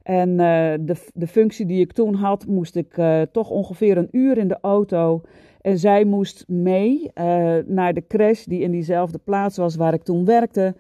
En 0.03 0.37
de, 0.85 0.95
de 1.13 1.27
functie 1.27 1.65
die 1.65 1.79
ik 1.79 1.91
toen 1.91 2.13
had, 2.13 2.47
moest 2.47 2.75
ik 2.75 3.01
toch 3.31 3.49
ongeveer 3.49 3.97
een 3.97 4.09
uur 4.11 4.37
in 4.37 4.47
de 4.47 4.57
auto. 4.61 5.21
En 5.61 5.77
zij 5.77 6.05
moest 6.05 6.45
mee 6.47 7.01
uh, 7.01 7.57
naar 7.65 7.93
de 7.93 8.07
crash 8.07 8.43
die 8.43 8.59
in 8.59 8.71
diezelfde 8.71 9.17
plaats 9.17 9.57
was 9.57 9.75
waar 9.75 9.93
ik 9.93 10.03
toen 10.03 10.25
werkte. 10.25 10.75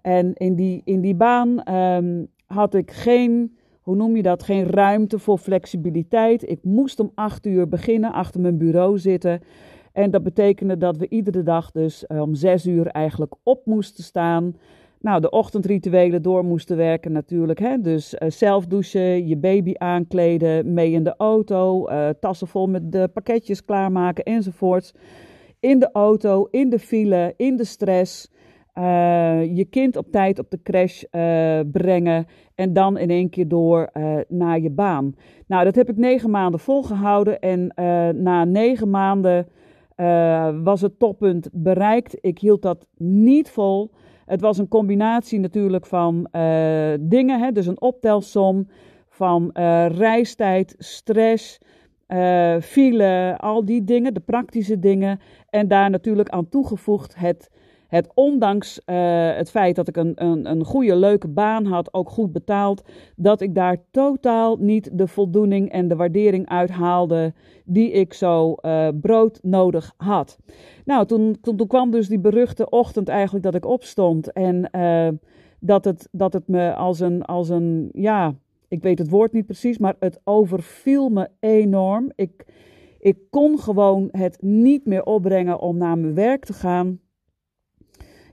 En 0.00 0.34
in 0.34 0.54
die, 0.54 0.82
in 0.84 1.00
die 1.00 1.14
baan 1.14 1.74
um, 1.74 2.28
had 2.46 2.74
ik 2.74 2.90
geen, 2.90 3.56
hoe 3.80 3.96
noem 3.96 4.16
je 4.16 4.22
dat, 4.22 4.42
geen 4.42 4.66
ruimte 4.66 5.18
voor 5.18 5.38
flexibiliteit. 5.38 6.48
Ik 6.50 6.58
moest 6.62 7.00
om 7.00 7.10
acht 7.14 7.46
uur 7.46 7.68
beginnen, 7.68 8.12
achter 8.12 8.40
mijn 8.40 8.58
bureau 8.58 8.98
zitten. 8.98 9.40
En 9.92 10.10
dat 10.10 10.22
betekende 10.22 10.76
dat 10.76 10.96
we 10.96 11.08
iedere 11.08 11.42
dag 11.42 11.70
dus 11.70 12.04
uh, 12.08 12.20
om 12.20 12.34
zes 12.34 12.66
uur 12.66 12.86
eigenlijk 12.86 13.34
op 13.42 13.66
moesten 13.66 14.04
staan. 14.04 14.54
Nou, 15.00 15.20
de 15.20 15.30
ochtendrituelen 15.30 16.22
door 16.22 16.44
moesten 16.44 16.76
werken 16.76 17.12
natuurlijk. 17.12 17.58
Hè? 17.58 17.80
Dus 17.80 18.14
uh, 18.14 18.30
zelf 18.30 18.66
douchen, 18.66 19.26
je 19.26 19.36
baby 19.36 19.72
aankleden, 19.76 20.72
mee 20.72 20.90
in 20.90 21.04
de 21.04 21.14
auto, 21.16 21.88
uh, 21.88 22.08
tassen 22.20 22.46
vol 22.46 22.66
met 22.66 22.92
de 22.92 23.08
pakketjes 23.12 23.64
klaarmaken 23.64 24.24
enzovoorts. 24.24 24.94
In 25.60 25.78
de 25.78 25.90
auto, 25.92 26.48
in 26.50 26.70
de 26.70 26.78
file, 26.78 27.34
in 27.36 27.56
de 27.56 27.64
stress. 27.64 28.30
je 29.54 29.66
kind 29.70 29.96
op 29.96 30.10
tijd 30.10 30.38
op 30.38 30.50
de 30.50 30.62
crash 30.62 31.02
brengen 31.72 32.26
en 32.54 32.72
dan 32.72 32.98
in 32.98 33.10
één 33.10 33.30
keer 33.30 33.48
door 33.48 33.90
naar 34.28 34.60
je 34.60 34.70
baan. 34.70 35.14
Nou, 35.46 35.64
dat 35.64 35.74
heb 35.74 35.88
ik 35.88 35.96
negen 35.96 36.30
maanden 36.30 36.60
volgehouden 36.60 37.40
en 37.40 37.72
na 38.22 38.44
negen 38.44 38.90
maanden 38.90 39.46
was 40.62 40.80
het 40.80 40.98
toppunt 40.98 41.48
bereikt. 41.52 42.16
Ik 42.20 42.38
hield 42.38 42.62
dat 42.62 42.86
niet 42.96 43.50
vol. 43.50 43.90
Het 44.30 44.40
was 44.40 44.58
een 44.58 44.68
combinatie 44.68 45.40
natuurlijk 45.40 45.86
van 45.86 46.28
uh, 46.32 46.92
dingen, 47.00 47.40
hè, 47.40 47.52
dus 47.52 47.66
een 47.66 47.80
optelsom 47.80 48.68
van 49.08 49.50
uh, 49.54 49.86
reistijd, 49.86 50.74
stress, 50.78 51.58
file, 52.60 53.36
al 53.38 53.64
die 53.64 53.84
dingen, 53.84 54.14
de 54.14 54.20
praktische 54.20 54.78
dingen. 54.78 55.20
En 55.48 55.68
daar 55.68 55.90
natuurlijk 55.90 56.28
aan 56.28 56.48
toegevoegd 56.48 57.14
het 57.16 57.50
het 57.90 58.08
ondanks 58.14 58.80
uh, 58.86 58.96
het 59.36 59.50
feit 59.50 59.76
dat 59.76 59.88
ik 59.88 59.96
een, 59.96 60.12
een, 60.14 60.50
een 60.50 60.64
goede, 60.64 60.96
leuke 60.96 61.28
baan 61.28 61.64
had, 61.64 61.94
ook 61.94 62.10
goed 62.10 62.32
betaald, 62.32 62.82
dat 63.16 63.40
ik 63.40 63.54
daar 63.54 63.76
totaal 63.90 64.56
niet 64.56 64.90
de 64.92 65.06
voldoening 65.06 65.70
en 65.70 65.88
de 65.88 65.96
waardering 65.96 66.48
uithaalde 66.48 67.32
die 67.64 67.90
ik 67.90 68.12
zo 68.12 68.54
uh, 68.60 68.88
broodnodig 69.00 69.94
had. 69.96 70.38
Nou, 70.84 71.06
toen, 71.06 71.36
toen, 71.40 71.66
kwam 71.66 71.90
dus 71.90 72.08
die 72.08 72.20
beruchte 72.20 72.68
ochtend 72.68 73.08
eigenlijk 73.08 73.44
dat 73.44 73.54
ik 73.54 73.66
opstond 73.66 74.32
en 74.32 74.68
uh, 74.72 75.08
dat, 75.60 75.84
het, 75.84 76.08
dat 76.12 76.32
het 76.32 76.48
me 76.48 76.74
als 76.74 77.00
een, 77.00 77.22
als 77.24 77.48
een, 77.48 77.88
ja, 77.92 78.34
ik 78.68 78.82
weet 78.82 78.98
het 78.98 79.10
woord 79.10 79.32
niet 79.32 79.46
precies, 79.46 79.78
maar 79.78 79.96
het 79.98 80.20
overviel 80.24 81.08
me 81.08 81.28
enorm. 81.40 82.12
Ik, 82.14 82.44
ik 82.98 83.18
kon 83.30 83.58
gewoon 83.58 84.08
het 84.12 84.42
niet 84.42 84.86
meer 84.86 85.04
opbrengen 85.04 85.60
om 85.60 85.76
naar 85.76 85.98
mijn 85.98 86.14
werk 86.14 86.44
te 86.44 86.52
gaan. 86.52 87.00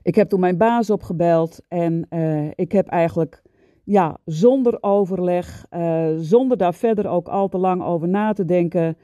Ik 0.02 0.14
heb 0.14 0.28
toen 0.28 0.40
mijn 0.40 0.56
baas 0.56 0.90
opgebeld 0.90 1.60
en 1.68 2.06
uh, 2.10 2.50
ik 2.54 2.72
heb 2.72 2.88
eigenlijk 2.88 3.42
ja, 3.84 4.16
zonder 4.24 4.78
overleg, 4.80 5.66
uh, 5.70 6.08
zonder 6.16 6.56
daar 6.56 6.74
verder 6.74 7.08
ook 7.08 7.28
al 7.28 7.48
te 7.48 7.58
lang 7.58 7.82
over 7.82 8.08
na 8.08 8.32
te 8.32 8.44
denken, 8.44 8.96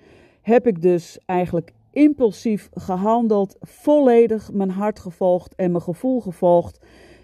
heb 0.43 0.67
ik 0.67 0.83
dus 0.83 1.19
eigenlijk 1.27 1.73
impulsief 1.91 2.69
gehandeld, 2.73 3.57
volledig 3.61 4.53
mijn 4.53 4.71
hart 4.71 4.99
gevolgd 4.99 5.55
en 5.55 5.71
mijn 5.71 5.83
gevoel 5.83 6.21
gevolgd 6.21 6.81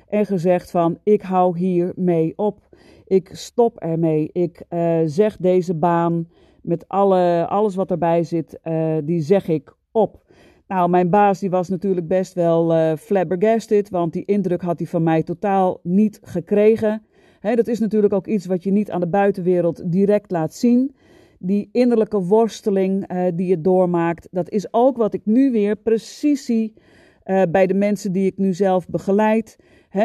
en 0.08 0.26
gezegd 0.26 0.70
van 0.70 0.98
ik 1.02 1.22
hou 1.22 1.58
hier 1.58 1.92
mee 1.96 2.32
op. 2.36 2.58
Ik 3.06 3.30
stop 3.32 3.78
ermee. 3.78 4.30
Ik 4.32 4.64
uh, 4.68 4.98
zeg 5.04 5.36
deze 5.36 5.74
baan 5.74 6.28
met 6.62 6.88
alle, 6.88 7.46
alles 7.48 7.74
wat 7.74 7.90
erbij 7.90 8.22
zit, 8.22 8.60
die 9.04 9.20
zeg 9.20 9.48
ik 9.48 9.74
op. 9.92 10.22
Nou, 10.70 10.90
mijn 10.90 11.10
baas 11.10 11.38
die 11.38 11.50
was 11.50 11.68
natuurlijk 11.68 12.08
best 12.08 12.34
wel 12.34 12.74
uh, 12.74 12.96
flabbergasted, 12.96 13.90
want 13.90 14.12
die 14.12 14.24
indruk 14.24 14.62
had 14.62 14.78
hij 14.78 14.88
van 14.88 15.02
mij 15.02 15.22
totaal 15.22 15.80
niet 15.82 16.20
gekregen. 16.22 17.02
dat 17.40 17.66
is 17.66 17.78
natuurlijk 17.78 18.12
ook 18.12 18.26
iets 18.26 18.46
wat 18.46 18.62
je 18.62 18.70
niet 18.70 18.90
aan 18.90 19.00
de 19.00 19.08
buitenwereld 19.08 19.92
direct 19.92 20.30
laat 20.30 20.54
zien. 20.54 20.94
Die 21.38 21.68
innerlijke 21.72 22.22
worsteling 22.22 23.12
uh, 23.12 23.24
die 23.34 23.46
je 23.46 23.60
doormaakt, 23.60 24.28
dat 24.30 24.50
is 24.50 24.72
ook 24.72 24.96
wat 24.96 25.14
ik 25.14 25.20
nu 25.24 25.50
weer 25.50 25.76
precies 25.76 26.44
zie 26.44 26.74
uh, 27.24 27.42
bij 27.50 27.66
de 27.66 27.74
mensen 27.74 28.12
die 28.12 28.26
ik 28.26 28.36
nu 28.36 28.54
zelf 28.54 28.88
begeleid. 28.88 29.56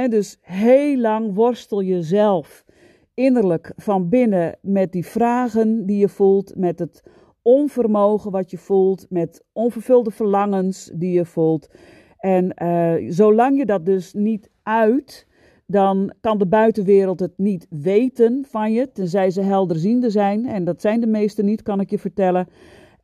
dus 0.09 0.37
heel 0.41 0.97
lang 0.97 1.33
worstel 1.33 1.79
je 1.79 2.01
zelf 2.01 2.65
innerlijk 3.13 3.71
van 3.75 4.09
binnen 4.09 4.57
met 4.61 4.91
die 4.91 5.05
vragen 5.05 5.85
die 5.85 5.97
je 5.97 6.09
voelt, 6.09 6.55
met 6.55 6.79
het 6.79 7.03
onvermogen 7.45 8.31
wat 8.31 8.51
je 8.51 8.57
voelt, 8.57 9.05
met 9.09 9.43
onvervulde 9.53 10.11
verlangens 10.11 10.91
die 10.93 11.11
je 11.11 11.25
voelt. 11.25 11.69
En 12.17 12.53
uh, 12.63 13.11
zolang 13.11 13.57
je 13.57 13.65
dat 13.65 13.85
dus 13.85 14.13
niet 14.13 14.49
uit, 14.63 15.27
dan 15.65 16.13
kan 16.21 16.37
de 16.37 16.47
buitenwereld 16.47 17.19
het 17.19 17.33
niet 17.37 17.67
weten 17.69 18.45
van 18.49 18.73
je, 18.73 18.91
tenzij 18.91 19.31
ze 19.31 19.41
helderziende 19.41 20.09
zijn. 20.09 20.45
En 20.45 20.63
dat 20.63 20.81
zijn 20.81 20.99
de 20.99 21.07
meesten 21.07 21.45
niet, 21.45 21.61
kan 21.61 21.79
ik 21.79 21.89
je 21.89 21.99
vertellen. 21.99 22.47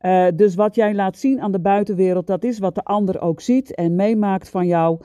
Uh, 0.00 0.26
dus 0.34 0.54
wat 0.54 0.74
jij 0.74 0.94
laat 0.94 1.16
zien 1.16 1.40
aan 1.40 1.52
de 1.52 1.60
buitenwereld, 1.60 2.26
dat 2.26 2.44
is 2.44 2.58
wat 2.58 2.74
de 2.74 2.84
ander 2.84 3.20
ook 3.20 3.40
ziet 3.40 3.74
en 3.74 3.94
meemaakt 3.94 4.48
van 4.48 4.66
jou. 4.66 4.98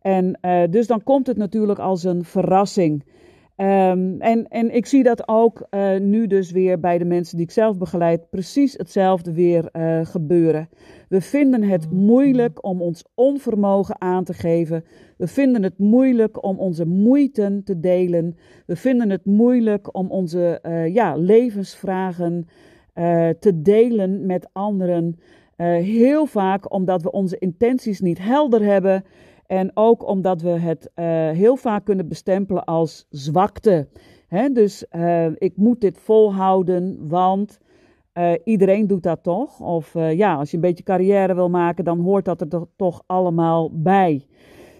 En 0.00 0.38
uh, 0.42 0.62
dus 0.70 0.86
dan 0.86 1.02
komt 1.02 1.26
het 1.26 1.36
natuurlijk 1.36 1.78
als 1.78 2.04
een 2.04 2.24
verrassing. 2.24 3.04
Um, 3.60 4.20
en, 4.20 4.48
en 4.48 4.74
ik 4.74 4.86
zie 4.86 5.02
dat 5.02 5.28
ook 5.28 5.66
uh, 5.70 5.98
nu 5.98 6.26
dus 6.26 6.50
weer 6.50 6.80
bij 6.80 6.98
de 6.98 7.04
mensen 7.04 7.36
die 7.36 7.46
ik 7.46 7.52
zelf 7.52 7.78
begeleid, 7.78 8.30
precies 8.30 8.72
hetzelfde 8.72 9.32
weer 9.32 9.68
uh, 9.72 10.00
gebeuren. 10.06 10.68
We 11.08 11.20
vinden 11.20 11.62
het 11.62 11.90
moeilijk 11.90 12.64
om 12.64 12.82
ons 12.82 13.04
onvermogen 13.14 14.00
aan 14.00 14.24
te 14.24 14.32
geven. 14.32 14.84
We 15.16 15.26
vinden 15.26 15.62
het 15.62 15.78
moeilijk 15.78 16.44
om 16.44 16.58
onze 16.58 16.86
moeite 16.86 17.60
te 17.64 17.80
delen. 17.80 18.36
We 18.66 18.76
vinden 18.76 19.10
het 19.10 19.24
moeilijk 19.24 19.96
om 19.96 20.10
onze 20.10 20.62
uh, 20.62 20.94
ja, 20.94 21.16
levensvragen 21.16 22.46
te 23.38 23.62
delen 23.62 24.26
met 24.26 24.48
anderen. 24.52 25.18
heel 25.82 26.26
vaak 26.26 26.72
omdat 26.72 27.02
we 27.02 27.10
onze 27.10 27.38
intenties 27.38 28.00
niet 28.00 28.18
helder 28.18 28.62
hebben. 28.62 29.04
En 29.48 29.70
ook 29.74 30.06
omdat 30.06 30.42
we 30.42 30.48
het 30.48 30.90
uh, 30.94 31.04
heel 31.30 31.56
vaak 31.56 31.84
kunnen 31.84 32.08
bestempelen 32.08 32.64
als 32.64 33.06
zwakte. 33.10 33.88
Hè? 34.26 34.48
Dus 34.48 34.84
uh, 34.96 35.26
ik 35.34 35.56
moet 35.56 35.80
dit 35.80 35.98
volhouden, 35.98 37.08
want 37.08 37.58
uh, 38.14 38.32
iedereen 38.44 38.86
doet 38.86 39.02
dat 39.02 39.22
toch. 39.22 39.60
Of 39.60 39.92
ja, 39.94 40.34
als 40.34 40.50
je 40.50 40.56
een 40.56 40.62
beetje 40.62 40.84
carrière 40.84 41.34
wil 41.34 41.50
maken, 41.50 41.84
dan 41.84 42.00
hoort 42.00 42.24
dat 42.24 42.40
er 42.40 42.66
toch 42.76 43.02
allemaal 43.06 43.70
bij. 43.72 44.26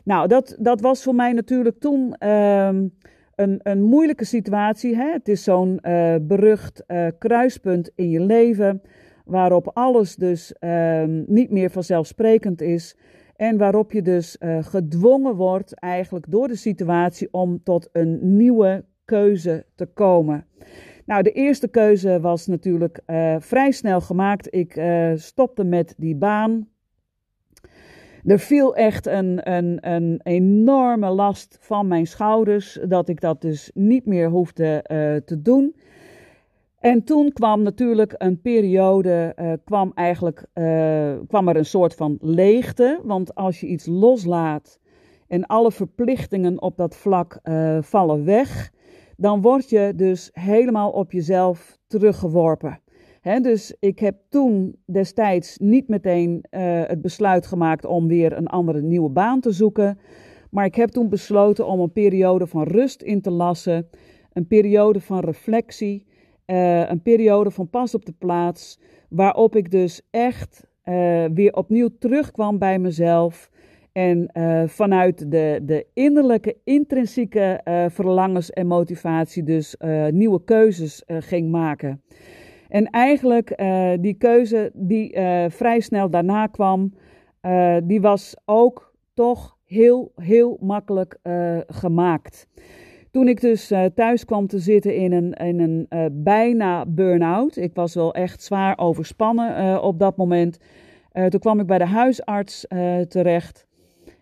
Nou, 0.04 0.28
dat, 0.28 0.56
dat 0.58 0.80
was 0.80 1.02
voor 1.02 1.14
mij 1.14 1.32
natuurlijk 1.32 1.80
toen 1.80 2.14
ehm, 2.14 2.88
een, 3.34 3.60
een 3.62 3.82
moeilijke 3.82 4.24
situatie. 4.24 4.96
Hè? 4.96 5.12
Het 5.12 5.28
is 5.28 5.42
zo'n 5.42 5.80
berucht 6.22 6.84
kruispunt 7.18 7.90
in 7.94 8.10
je 8.10 8.20
leven, 8.20 8.82
waarop 9.24 9.70
alles 9.74 10.16
dus 10.16 10.52
ehm, 10.52 11.22
niet 11.26 11.50
meer 11.50 11.70
vanzelfsprekend 11.70 12.60
is. 12.60 12.96
En 13.38 13.56
waarop 13.56 13.92
je 13.92 14.02
dus 14.02 14.36
uh, 14.40 14.58
gedwongen 14.64 15.34
wordt 15.34 15.74
eigenlijk 15.74 16.30
door 16.30 16.48
de 16.48 16.56
situatie 16.56 17.28
om 17.30 17.62
tot 17.62 17.88
een 17.92 18.36
nieuwe 18.36 18.84
keuze 19.04 19.66
te 19.74 19.86
komen. 19.86 20.46
Nou, 21.06 21.22
de 21.22 21.32
eerste 21.32 21.68
keuze 21.68 22.20
was 22.20 22.46
natuurlijk 22.46 23.00
uh, 23.06 23.36
vrij 23.38 23.70
snel 23.70 24.00
gemaakt. 24.00 24.54
Ik 24.54 24.76
uh, 24.76 25.12
stopte 25.14 25.64
met 25.64 25.94
die 25.96 26.16
baan. 26.16 26.68
er 28.24 28.38
viel 28.38 28.76
echt 28.76 29.06
een, 29.06 29.52
een, 29.52 29.78
een 29.90 30.20
enorme 30.22 31.08
last 31.08 31.58
van 31.60 31.88
mijn 31.88 32.06
schouders, 32.06 32.78
dat 32.88 33.08
ik 33.08 33.20
dat 33.20 33.40
dus 33.40 33.70
niet 33.74 34.06
meer 34.06 34.28
hoefde 34.28 34.82
te 35.24 35.42
doen. 35.42 35.74
En 36.80 37.04
toen 37.04 37.32
kwam 37.32 37.62
natuurlijk 37.62 38.14
een 38.18 38.40
periode, 38.40 39.34
uh, 39.36 39.52
kwam 39.64 39.92
eigenlijk, 39.94 40.46
uh, 40.54 41.14
kwam 41.26 41.48
er 41.48 41.56
een 41.56 41.64
soort 41.64 41.94
van 41.94 42.18
leegte. 42.20 43.00
Want 43.04 43.34
als 43.34 43.60
je 43.60 43.66
iets 43.66 43.86
loslaat 43.86 44.78
en 45.28 45.46
alle 45.46 45.72
verplichtingen 45.72 46.62
op 46.62 46.76
dat 46.76 46.96
vlak 46.96 47.40
vallen 47.80 48.24
weg, 48.24 48.72
dan 49.16 49.42
word 49.42 49.70
je 49.70 49.92
dus 49.96 50.30
helemaal 50.32 50.90
op 50.90 51.12
jezelf 51.12 51.78
teruggeworpen 51.86 52.80
dus 53.22 53.76
ik 53.80 53.98
heb 53.98 54.16
toen 54.28 54.76
destijds 54.86 55.58
niet 55.58 55.88
meteen 55.88 56.44
het 56.86 57.02
besluit 57.02 57.46
gemaakt 57.46 57.84
om 57.84 58.08
weer 58.08 58.36
een 58.36 58.46
andere 58.46 58.82
nieuwe 58.82 59.10
baan 59.10 59.40
te 59.40 59.52
zoeken. 59.52 59.98
Maar 60.50 60.64
ik 60.64 60.74
heb 60.74 60.88
toen 60.88 61.08
besloten 61.08 61.66
om 61.66 61.80
een 61.80 61.92
periode 61.92 62.46
van 62.46 62.62
rust 62.62 63.02
in 63.02 63.20
te 63.20 63.30
lassen. 63.30 63.88
Een 64.32 64.46
periode 64.46 65.00
van 65.00 65.20
reflectie. 65.20 66.06
Uh, 66.50 66.88
een 66.88 67.02
periode 67.02 67.50
van 67.50 67.70
pas 67.70 67.94
op 67.94 68.04
de 68.04 68.14
plaats. 68.18 68.80
Waarop 69.08 69.56
ik 69.56 69.70
dus 69.70 70.02
echt 70.10 70.66
uh, 70.84 71.24
weer 71.34 71.52
opnieuw 71.52 71.88
terugkwam 71.98 72.58
bij 72.58 72.78
mezelf. 72.78 73.50
En 73.92 74.30
vanuit 74.68 75.30
de, 75.30 75.60
de 75.62 75.86
innerlijke, 75.94 76.56
intrinsieke 76.64 77.60
verlangens 77.90 78.50
en 78.50 78.66
motivatie 78.66 79.42
dus 79.42 79.76
nieuwe 80.10 80.44
keuzes 80.44 81.02
ging 81.06 81.50
maken. 81.50 82.02
En 82.68 82.86
eigenlijk 82.90 83.62
die 84.00 84.14
keuze 84.14 84.70
die 84.74 85.18
vrij 85.48 85.80
snel 85.80 86.10
daarna 86.10 86.46
kwam, 86.46 86.94
die 87.84 88.00
was 88.00 88.36
ook 88.44 88.94
toch 89.14 89.56
heel, 89.64 90.12
heel 90.14 90.58
makkelijk 90.60 91.18
gemaakt. 91.66 92.48
Toen 93.10 93.28
ik 93.28 93.40
dus 93.40 93.72
thuis 93.94 94.24
kwam 94.24 94.46
te 94.46 94.58
zitten 94.58 94.96
in 94.96 95.12
een, 95.12 95.32
in 95.32 95.60
een 95.60 95.88
bijna 96.22 96.86
burn-out, 96.86 97.56
ik 97.56 97.74
was 97.74 97.94
wel 97.94 98.14
echt 98.14 98.42
zwaar 98.42 98.78
overspannen 98.78 99.82
op 99.82 99.98
dat 99.98 100.16
moment. 100.16 100.58
toen 101.28 101.40
kwam 101.40 101.60
ik 101.60 101.66
bij 101.66 101.78
de 101.78 101.86
huisarts 101.86 102.66
terecht. 103.08 103.66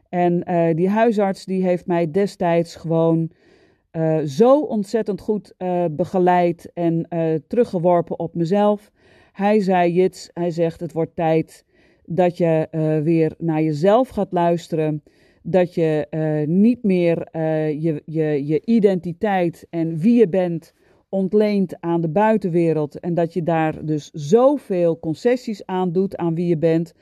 En 0.08 0.44
die 0.76 0.88
huisarts 0.88 1.44
die 1.44 1.62
heeft 1.62 1.86
mij 1.86 2.10
destijds 2.10 2.76
gewoon 2.76 3.30
zo 4.24 4.60
ontzettend 4.60 5.20
goed 5.20 5.54
begeleid 5.90 6.70
en 6.74 7.08
teruggeworpen 7.48 8.18
op 8.18 8.34
mezelf. 8.34 8.90
Hij 9.32 9.60
zei, 9.60 9.92
Jits, 9.92 10.30
hij 10.32 10.50
zegt, 10.50 10.80
het 10.80 10.92
wordt 10.92 11.16
tijd 11.16 11.64
dat 12.04 12.36
je 12.36 12.68
weer 13.04 13.34
naar 13.38 13.62
jezelf 13.62 14.08
gaat 14.08 14.32
luisteren. 14.32 15.02
Dat 15.48 15.74
je 15.74 16.06
niet 16.48 16.82
meer 16.82 17.28
je, 17.80 18.02
je, 18.04 18.46
je 18.46 18.62
identiteit 18.64 19.66
en 19.70 19.98
wie 19.98 20.18
je 20.18 20.28
bent 20.28 20.74
ontleent 21.08 21.80
aan 21.80 22.00
de 22.00 22.08
buitenwereld. 22.08 23.00
En 23.00 23.14
dat 23.14 23.32
je 23.32 23.42
daar 23.42 23.84
dus 23.84 24.10
zoveel 24.10 24.98
concessies 24.98 25.66
aan 25.66 25.92
doet 25.92 26.16
aan 26.16 26.34
wie 26.34 26.46
je 26.46 26.58
bent. 26.58 26.94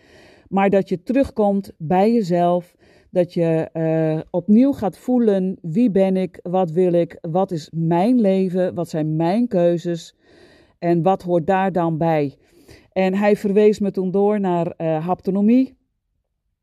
Maar 0.48 0.70
dat 0.70 0.88
je 0.88 1.02
terugkomt 1.02 1.72
bij 1.78 2.12
jezelf 2.12 2.76
dat 3.10 3.34
je 3.34 3.68
uh, 3.72 4.20
opnieuw 4.30 4.72
gaat 4.72 4.98
voelen: 4.98 5.58
wie 5.62 5.90
ben 5.90 6.16
ik, 6.16 6.38
wat 6.42 6.70
wil 6.70 6.92
ik, 6.92 7.18
wat 7.20 7.50
is 7.50 7.70
mijn 7.72 8.20
leven, 8.20 8.74
wat 8.74 8.88
zijn 8.88 9.16
mijn 9.16 9.48
keuzes 9.48 10.16
en 10.78 11.02
wat 11.02 11.22
hoort 11.22 11.46
daar 11.46 11.72
dan 11.72 11.98
bij. 11.98 12.34
En 12.92 13.14
hij 13.14 13.36
verwees 13.36 13.78
me 13.78 13.90
toen 13.90 14.10
door 14.10 14.40
naar 14.40 14.82
haptonomie. 14.82 15.76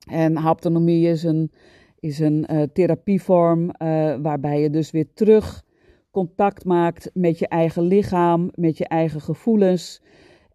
En 0.09 0.35
haptonomie 0.35 1.07
is 1.07 1.23
een, 1.23 1.51
is 1.99 2.19
een 2.19 2.47
uh, 2.51 2.63
therapievorm 2.73 3.71
waarbij 4.21 4.61
je 4.61 4.69
dus 4.69 4.91
weer 4.91 5.07
terug 5.13 5.63
contact 6.11 6.65
maakt 6.65 7.09
met 7.13 7.39
je 7.39 7.47
eigen 7.47 7.83
lichaam, 7.83 8.49
met 8.55 8.77
je 8.77 8.87
eigen 8.87 9.21
gevoelens. 9.21 10.01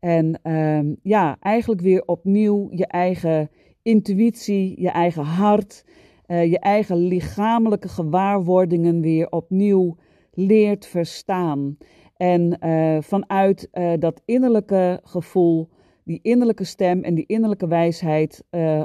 En 0.01 0.41
ehm, 0.43 0.95
ja, 1.03 1.37
eigenlijk 1.41 1.81
weer 1.81 2.03
opnieuw 2.07 2.69
je 2.71 2.87
eigen 2.87 3.51
intuïtie, 3.83 4.81
je 4.81 4.91
eigen 4.91 5.23
hart, 5.23 5.85
uh, 6.27 6.51
je 6.51 6.59
eigen 6.59 6.97
lichamelijke 6.97 7.89
gewaarwordingen 7.89 9.01
weer 9.01 9.31
opnieuw 9.31 9.97
leert 10.33 10.87
verstaan. 10.87 11.77
En 12.17 12.59
vanuit 13.03 13.69
dat 13.99 14.23
innerlijke 14.25 15.01
gevoel, 15.03 15.69
die 16.07 16.19
innerlijke 16.23 16.65
stem 16.65 17.03
en 17.03 17.15
die 17.15 17.27
innerlijke 17.27 17.69
wijsheid 17.69 18.45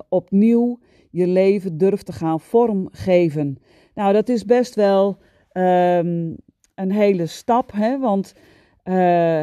opnieuw 0.10 0.80
je 1.10 1.28
leven 1.28 1.78
durft 1.78 2.06
te 2.06 2.14
gaan 2.14 2.40
vormgeven. 2.40 3.58
Nou, 3.94 4.14
dat 4.14 4.30
is 4.30 4.46
best 4.46 4.76
wel 4.76 5.18
um, 5.54 6.36
een 6.76 6.92
hele 6.92 7.26
stap, 7.26 7.72
hè? 7.72 8.00
want 8.00 8.34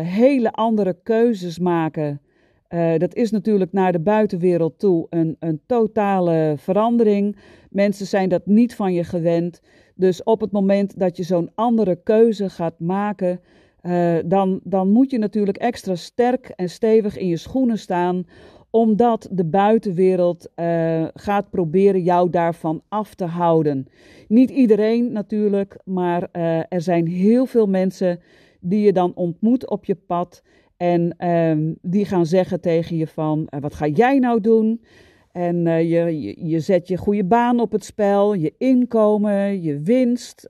hele 0.05 0.53
andere 0.53 0.97
keuzes 1.03 1.59
maken 1.59 2.21
uh, 2.69 2.97
dat 2.97 3.15
is 3.15 3.31
natuurlijk 3.31 3.73
naar 3.73 3.93
de 3.93 4.01
buitenwereld 4.01 4.79
toe 4.79 5.07
een, 5.11 5.37
een 5.39 5.61
totale 5.67 6.55
verandering. 6.57 7.37
Mensen 7.71 8.07
zijn 8.07 8.29
dat 8.29 8.47
niet 8.47 8.75
van 8.75 8.93
je 8.93 9.05
gewend. 9.05 9.61
Dus 9.95 10.23
op 10.23 10.41
het 10.41 10.53
moment 10.53 10.99
dat 10.99 11.17
je 11.17 11.23
zo'n 11.23 11.51
andere 11.55 12.03
keuze 12.03 12.51
gaat 12.51 12.79
maken, 12.79 13.41
uh, 13.83 14.17
dan, 14.25 14.61
dan 14.65 14.91
moet 14.91 15.11
je 15.11 15.19
natuurlijk 15.19 15.57
extra 15.57 15.95
sterk 15.95 16.53
en 16.57 16.71
stevig 16.71 17.19
in 17.19 17.27
je 17.27 17.37
schoenen 17.37 17.79
staan, 17.79 18.27
omdat 18.71 19.29
de 19.31 19.45
buitenwereld 19.45 20.49
uh, 20.57 21.05
gaat 21.15 21.51
proberen 21.51 22.03
jou 22.03 22.31
daarvan 22.31 22.83
af 22.89 23.15
te 23.15 23.25
houden. 23.25 23.87
Niet 24.29 24.51
iedereen 24.51 25.13
natuurlijk, 25.13 25.77
maar 25.85 26.29
er 26.69 26.81
zijn 26.83 27.07
heel 27.07 27.47
veel 27.47 27.67
mensen 27.67 28.21
die 28.61 28.81
je 28.81 28.93
dan 28.93 29.13
ontmoet 29.15 29.71
op 29.71 29.85
je 29.85 29.95
pad 29.95 30.43
en 30.77 31.29
um, 31.29 31.77
die 31.83 32.05
gaan 32.05 32.27
zeggen 32.27 32.61
tegen 32.61 32.97
je 32.97 33.07
van, 33.07 33.49
wat 33.61 33.75
ga 33.75 33.87
jij 33.87 34.19
nou 34.19 34.41
doen? 34.41 34.83
En 35.33 35.87
je, 35.89 36.35
je, 36.49 36.61
zet 36.61 36.89
je 36.89 36.97
goede 36.97 37.25
baan 37.25 37.61
op 37.61 37.73
het 37.73 37.85
spel, 37.85 38.35
je 38.35 38.55
inkomen, 38.59 39.63
je 39.63 39.81
winst, 39.81 40.49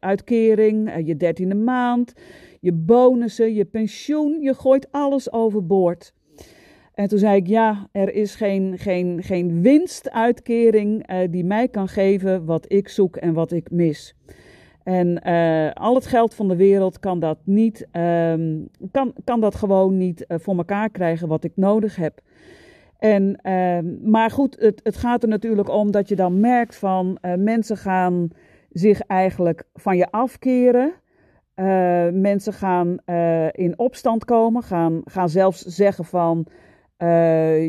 uitkering, 0.00 1.06
je 1.06 1.16
dertiende 1.16 1.54
maand, 1.54 2.12
je 2.64 2.72
bonussen, 2.72 3.54
je 3.54 3.64
pensioen. 3.64 4.40
Je 4.40 4.54
gooit 4.54 4.88
alles 4.90 5.32
overboord. 5.32 6.14
En 6.94 7.08
toen 7.08 7.18
zei 7.18 7.36
ik, 7.36 7.46
ja, 7.46 7.88
er 7.92 8.14
is 8.14 8.34
geen, 8.34 8.78
geen, 8.78 9.22
geen 9.22 9.62
winstuitkering 9.62 11.06
die 11.30 11.44
mij 11.44 11.68
kan 11.68 11.88
geven 11.88 12.44
wat 12.44 12.72
ik 12.72 12.88
zoek 12.88 13.16
en 13.16 13.32
wat 13.32 13.52
ik 13.52 13.70
mis. 13.70 14.16
En 14.82 15.20
uh, 15.26 15.72
al 15.72 15.94
het 15.94 16.06
geld 16.06 16.34
van 16.34 16.48
de 16.48 16.56
wereld 16.56 16.98
kan 16.98 17.20
dat 17.20 17.38
niet, 17.44 17.88
um, 17.92 18.68
kan, 18.90 19.12
kan 19.24 19.40
dat 19.40 19.54
gewoon 19.54 19.96
niet 19.96 20.24
uh, 20.28 20.38
voor 20.40 20.56
elkaar 20.56 20.90
krijgen 20.90 21.28
wat 21.28 21.44
ik 21.44 21.52
nodig 21.54 21.96
heb. 21.96 22.20
En, 22.98 23.40
uh, 23.42 23.78
maar 24.10 24.30
goed, 24.30 24.56
het, 24.60 24.80
het 24.82 24.96
gaat 24.96 25.22
er 25.22 25.28
natuurlijk 25.28 25.68
om 25.68 25.90
dat 25.90 26.08
je 26.08 26.16
dan 26.16 26.40
merkt 26.40 26.76
van 26.76 27.18
mensen 27.36 27.76
gaan 27.76 28.30
zich 28.70 29.00
eigenlijk 29.00 29.64
van 29.74 29.96
je 29.96 30.10
afkeren. 30.10 30.92
Mensen 32.12 32.52
gaan 32.52 32.96
in 33.52 33.78
opstand 33.78 34.24
komen, 34.24 34.62
gaan, 34.62 35.00
gaan 35.04 35.28
zelfs 35.28 35.60
zeggen 35.60 36.04
van 36.04 36.46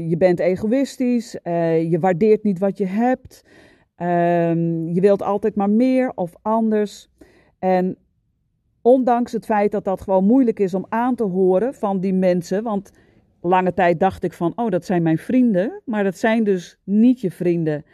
je 0.10 0.16
bent 0.18 0.40
egoïstisch, 0.40 1.32
je 1.90 1.98
waardeert 2.00 2.44
niet 2.44 2.60
wat 2.60 2.78
je 2.78 2.86
hebt. 2.86 3.44
Um, 3.98 4.88
je 4.88 5.02
wilt 5.02 5.22
altijd 5.22 5.56
maar 5.56 5.70
meer 5.70 6.12
of 6.16 6.34
anders. 6.42 7.10
En 7.60 7.98
ondanks 8.82 9.32
het 9.32 9.46
feit 9.46 9.72
dat 9.72 9.84
dat 9.84 10.02
gewoon 10.02 10.26
moeilijk 10.26 10.60
is 10.60 10.74
om 10.74 10.86
aan 10.90 11.16
te 11.16 11.24
horen 11.24 11.74
van 11.74 12.00
die 12.00 12.14
mensen, 12.14 12.64
want 12.64 12.92
lange 13.42 13.74
tijd 13.74 14.00
dacht 14.00 14.24
ik 14.24 14.34
van, 14.34 14.54
oh, 14.56 14.70
dat 14.70 14.86
zijn 14.86 15.04
mijn 15.04 15.18
vrienden, 15.18 15.82
maar 15.86 16.04
dat 16.04 16.18
zijn 16.18 16.44
dus 16.44 16.80
niet 16.84 17.22
je 17.22 17.32
vrienden. 17.32 17.86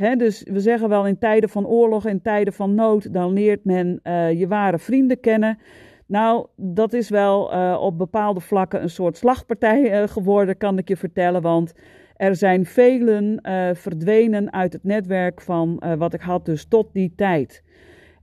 Dus 0.00 0.42
we 0.42 0.60
zeggen 0.60 0.88
wel 0.88 1.06
in 1.06 1.18
tijden 1.18 1.48
van 1.48 1.66
oorlog, 1.66 2.06
in 2.06 2.22
tijden 2.22 2.52
van 2.52 2.74
nood, 2.74 3.12
dan 3.12 3.32
leert 3.32 3.64
men 3.64 4.00
uh, 4.04 4.32
je 4.32 4.48
ware 4.48 4.78
vrienden 4.78 5.20
kennen. 5.20 5.58
Nou, 6.06 6.46
dat 6.56 6.92
is 6.92 7.08
wel 7.08 7.54
uh, 7.54 7.78
op 7.80 7.98
bepaalde 7.98 8.40
vlakken 8.40 8.82
een 8.82 8.90
soort 8.90 9.16
slagpartij 9.16 10.02
uh, 10.02 10.08
geworden, 10.08 10.56
kan 10.56 10.78
ik 10.78 10.88
je 10.88 10.96
vertellen. 10.96 11.42
Want 11.42 11.72
er 12.16 12.36
zijn 12.36 12.66
velen 12.66 13.40
verdwenen 13.76 14.52
uit 14.52 14.72
het 14.72 14.84
netwerk 14.84 15.40
van 15.40 15.82
wat 15.98 16.14
ik 16.14 16.20
had 16.20 16.44
dus 16.44 16.64
tot 16.64 16.92
die 16.92 17.12
tijd. 17.16 17.62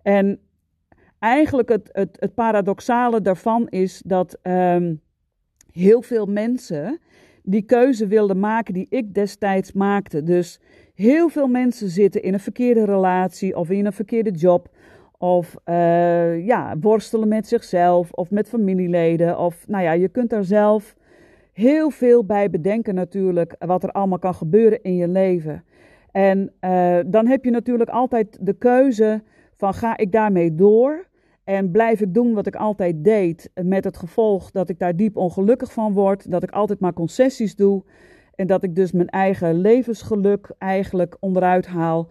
En 0.02 0.40
eigenlijk 1.20 1.70
het, 1.70 1.90
het, 1.92 2.18
het 2.20 2.34
paradoxale 2.34 3.22
daarvan 3.22 3.68
is 3.68 4.02
dat 4.06 4.40
um, 4.44 5.02
heel 5.72 6.02
veel 6.02 6.26
mensen 6.26 7.00
die 7.44 7.62
keuze 7.62 8.08
wilden 8.08 8.40
maken 8.40 8.74
die 8.74 8.86
ik 8.90 9.14
destijds 9.14 9.72
maakte. 9.72 10.24
Dus 10.24 10.60
heel 10.98 11.30
veel 11.30 11.48
mensen 11.48 11.90
zitten 11.90 12.22
in 12.22 12.34
een 12.34 12.40
verkeerde 12.40 12.86
relatie 12.86 13.58
of 13.58 13.70
in 13.70 13.86
een 13.86 13.94
verkeerde 13.94 14.32
job. 14.32 14.70
Of 15.18 15.56
uh, 15.66 16.46
ja, 16.46 16.76
worstelen 16.82 17.28
met 17.28 17.48
zichzelf 17.48 18.12
of 18.12 18.32
met 18.32 18.50
familieleden. 18.50 19.40
Of 19.40 19.68
nou 19.68 19.84
ja, 19.84 19.92
je 19.92 20.08
kunt 20.08 20.30
daar 20.30 20.44
zelf 20.44 20.96
heel 21.54 21.90
veel 21.90 22.26
bij 22.26 22.50
bedenken 22.50 22.96
natuurlijk 22.96 23.56
wat 23.60 23.84
er 23.84 23.92
allemaal 23.92 24.20
kan 24.20 24.34
gebeuren 24.34 24.84
in 24.84 24.96
je 24.96 25.08
leven. 25.08 25.64
En 26.12 26.52
uh, 26.62 26.98
dan 27.06 27.28
heb 27.28 27.44
je 27.44 27.52
natuurlijk 27.52 27.90
altijd 27.90 28.38
de 28.42 28.54
keuze 28.54 29.22
van 29.56 29.74
ga 29.74 29.98
ik 29.98 30.12
daarmee 30.12 30.56
door 30.56 31.08
en 31.44 31.72
blijf 31.72 32.02
ik 32.02 32.14
doen 32.14 32.34
wat 32.34 32.48
ik 32.48 32.56
altijd 32.56 33.04
deed, 33.04 33.50
met 33.64 33.84
het 33.84 33.98
gevolg 33.98 34.52
dat 34.52 34.70
ik 34.70 34.80
daar 34.80 34.96
diep 34.96 35.18
ongelukkig 35.18 35.74
van 35.74 35.94
word, 35.94 36.32
dat 36.32 36.44
ik 36.44 36.52
altijd 36.52 36.80
maar 36.80 36.94
concessies 36.94 37.56
doe 37.56 37.84
en 38.38 38.48
dat 38.48 38.64
ik 38.64 38.76
dus 38.76 38.92
mijn 38.92 39.10
eigen 39.10 39.62
levensgeluk 39.62 40.52
eigenlijk 40.58 41.18
onderuit 41.20 41.68
haal. 41.68 42.10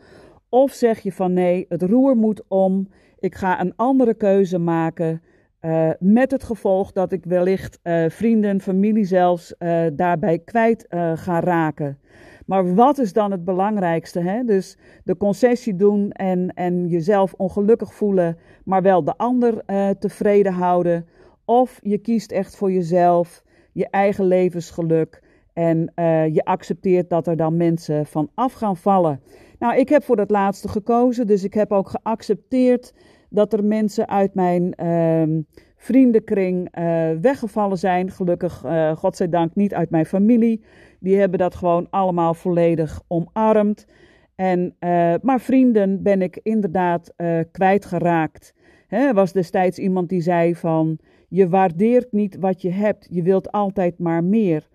Of 0.48 0.72
zeg 0.72 1.00
je 1.00 1.12
van 1.12 1.32
nee, 1.32 1.66
het 1.68 1.82
roer 1.82 2.16
moet 2.16 2.42
om, 2.48 2.88
ik 3.18 3.34
ga 3.34 3.60
een 3.60 3.72
andere 3.76 4.14
keuze 4.14 4.58
maken. 4.58 5.22
Uh, 5.60 5.90
met 5.98 6.30
het 6.30 6.44
gevolg 6.44 6.92
dat 6.92 7.12
ik 7.12 7.24
wellicht 7.24 7.78
uh, 7.82 8.04
vrienden, 8.08 8.60
familie 8.60 9.04
zelfs 9.04 9.54
uh, 9.58 9.86
daarbij 9.92 10.38
kwijt 10.38 10.86
ga 11.14 11.40
raken. 11.40 11.98
Maar 12.46 12.74
wat 12.74 12.98
is 12.98 13.12
dan 13.12 13.30
het 13.30 13.44
belangrijkste? 13.44 14.20
Hè? 14.20 14.44
Dus 14.44 14.78
de 15.04 15.16
concessie 15.16 15.76
doen 15.76 16.10
en, 16.10 16.54
en 16.54 16.88
jezelf 16.88 17.34
ongelukkig 17.36 17.94
voelen, 17.94 18.38
maar 18.64 18.82
wel 18.82 19.04
de 19.04 19.16
ander 19.16 19.64
tevreden 19.98 20.52
houden. 20.52 21.06
Of 21.44 21.80
je 21.82 21.98
kiest 21.98 22.32
echt 22.32 22.56
voor 22.56 22.72
jezelf, 22.72 23.42
je 23.72 23.88
eigen 23.90 24.24
levensgeluk. 24.24 25.22
En 25.56 25.92
je 26.32 26.40
accepteert 26.44 27.10
dat 27.10 27.26
er 27.26 27.36
dan 27.36 27.56
mensen 27.56 28.06
van 28.06 28.30
af 28.34 28.52
gaan 28.52 28.76
vallen. 28.76 29.20
Nou, 29.58 29.76
ik 29.76 29.88
heb 29.88 30.02
voor 30.02 30.16
dat 30.16 30.30
laatste 30.30 30.68
gekozen, 30.68 31.26
dus 31.26 31.44
ik 31.44 31.54
heb 31.54 31.72
ook 31.72 31.88
geaccepteerd 31.88 32.94
dat 33.30 33.52
er 33.52 33.64
mensen 33.64 34.08
uit 34.08 34.34
mijn 34.34 34.74
uh, 34.82 35.42
vriendenkring 35.76 36.78
uh, 36.78 37.10
weggevallen 37.20 37.78
zijn. 37.78 38.10
Gelukkig, 38.10 38.64
uh, 38.64 38.96
godzijdank, 38.96 39.54
niet 39.54 39.74
uit 39.74 39.90
mijn 39.90 40.06
familie. 40.06 40.64
Die 41.00 41.18
hebben 41.18 41.38
dat 41.38 41.54
gewoon 41.54 41.86
allemaal 41.90 42.34
volledig 42.34 43.02
omarmd. 43.08 43.86
En, 44.34 44.76
maar 45.22 45.40
vrienden 45.40 46.02
ben 46.02 46.22
ik 46.22 46.40
inderdaad 46.42 47.14
kwijtgeraakt. 47.50 48.54
Er 48.88 49.14
was 49.14 49.32
destijds 49.32 49.78
iemand 49.78 50.08
die 50.08 50.20
zei 50.20 50.54
van... 50.54 50.98
je 51.28 51.48
waardeert 51.48 52.12
niet 52.12 52.36
wat 52.40 52.62
je 52.62 52.70
hebt, 52.70 53.06
je 53.10 53.22
wilt 53.22 53.52
altijd 53.52 53.98
maar 53.98 54.24
meer. 54.24 54.68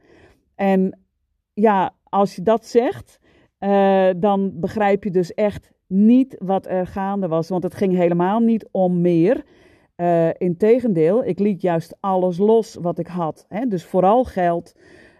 En 0.62 1.00
ja, 1.54 1.95
als 2.04 2.36
je 2.36 2.41
dat 2.41 2.65
zegt, 2.65 3.19
dan 4.17 4.52
begrijp 4.60 5.04
je 5.04 5.12
dus 5.12 5.34
echt 5.34 5.71
niet 5.88 6.36
wat 6.39 6.67
er 6.67 6.88
gaande 6.88 7.28
was. 7.28 7.50
Want 7.50 7.63
het 7.63 7.76
ging 7.76 7.95
helemaal 7.95 8.39
niet 8.39 8.67
om 8.71 9.02
meer. 9.02 9.43
Uh, 9.97 10.30
Integendeel, 10.38 11.26
ik 11.26 11.39
liet 11.39 11.62
juist 11.62 11.95
alles 12.00 12.38
los 12.38 12.78
wat 12.82 13.00
ik 13.00 13.08
had. 13.08 13.45
Hè? 13.47 13.65
Dus 13.65 13.86
vooral 13.86 14.24
geld, 14.24 14.76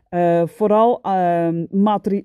uh, 0.10 0.46
vooral 0.46 1.00
uh, 1.04 1.50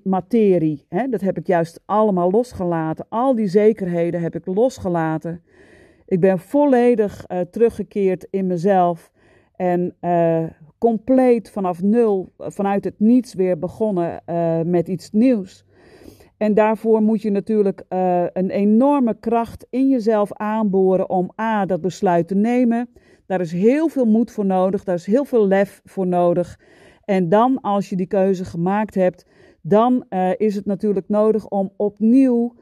materie. 0.03 0.85
Hè? 0.89 1.07
Dat 1.07 1.21
heb 1.21 1.37
ik 1.37 1.47
juist 1.47 1.81
allemaal 1.85 2.31
losgelaten. 2.31 3.05
Al 3.09 3.35
die 3.35 3.47
zekerheden 3.47 4.21
heb 4.21 4.35
ik 4.35 4.45
losgelaten. 4.45 5.43
Ik 6.05 6.19
ben 6.19 6.39
volledig 6.39 7.25
teruggekeerd 7.51 8.27
in 8.29 8.47
mezelf. 8.47 9.11
En 9.57 9.95
compleet 10.77 11.49
vanaf 11.49 11.81
nul, 11.81 12.33
vanuit 12.37 12.83
het 12.83 12.99
niets 12.99 13.33
weer 13.33 13.59
begonnen 13.59 14.21
met 14.65 14.87
iets 14.87 15.11
nieuws. 15.11 15.65
En 16.37 16.53
daarvoor 16.53 17.01
moet 17.01 17.21
je 17.21 17.31
natuurlijk 17.31 17.83
uh, 17.89 18.23
een 18.33 18.49
enorme 18.49 19.19
kracht 19.19 19.67
in 19.69 19.87
jezelf 19.87 20.33
aanboren 20.33 21.09
om 21.09 21.31
A, 21.41 21.65
dat 21.65 21.81
besluit 21.81 22.27
te 22.27 22.35
nemen. 22.35 22.89
Daar 23.25 23.41
is 23.41 23.51
heel 23.51 23.87
veel 23.87 24.05
moed 24.05 24.31
voor 24.31 24.45
nodig, 24.45 24.83
daar 24.83 24.95
is 24.95 25.05
heel 25.05 25.25
veel 25.25 25.47
lef 25.47 25.81
voor 25.85 26.07
nodig. 26.07 26.59
En 27.03 27.29
dan, 27.29 27.61
als 27.61 27.89
je 27.89 27.95
die 27.95 28.07
keuze 28.07 28.45
gemaakt 28.45 28.95
hebt, 28.95 29.25
dan 29.61 30.05
is 30.37 30.55
het 30.55 30.65
natuurlijk 30.65 31.09
nodig 31.09 31.47
om 31.47 31.71
opnieuw 31.77 32.55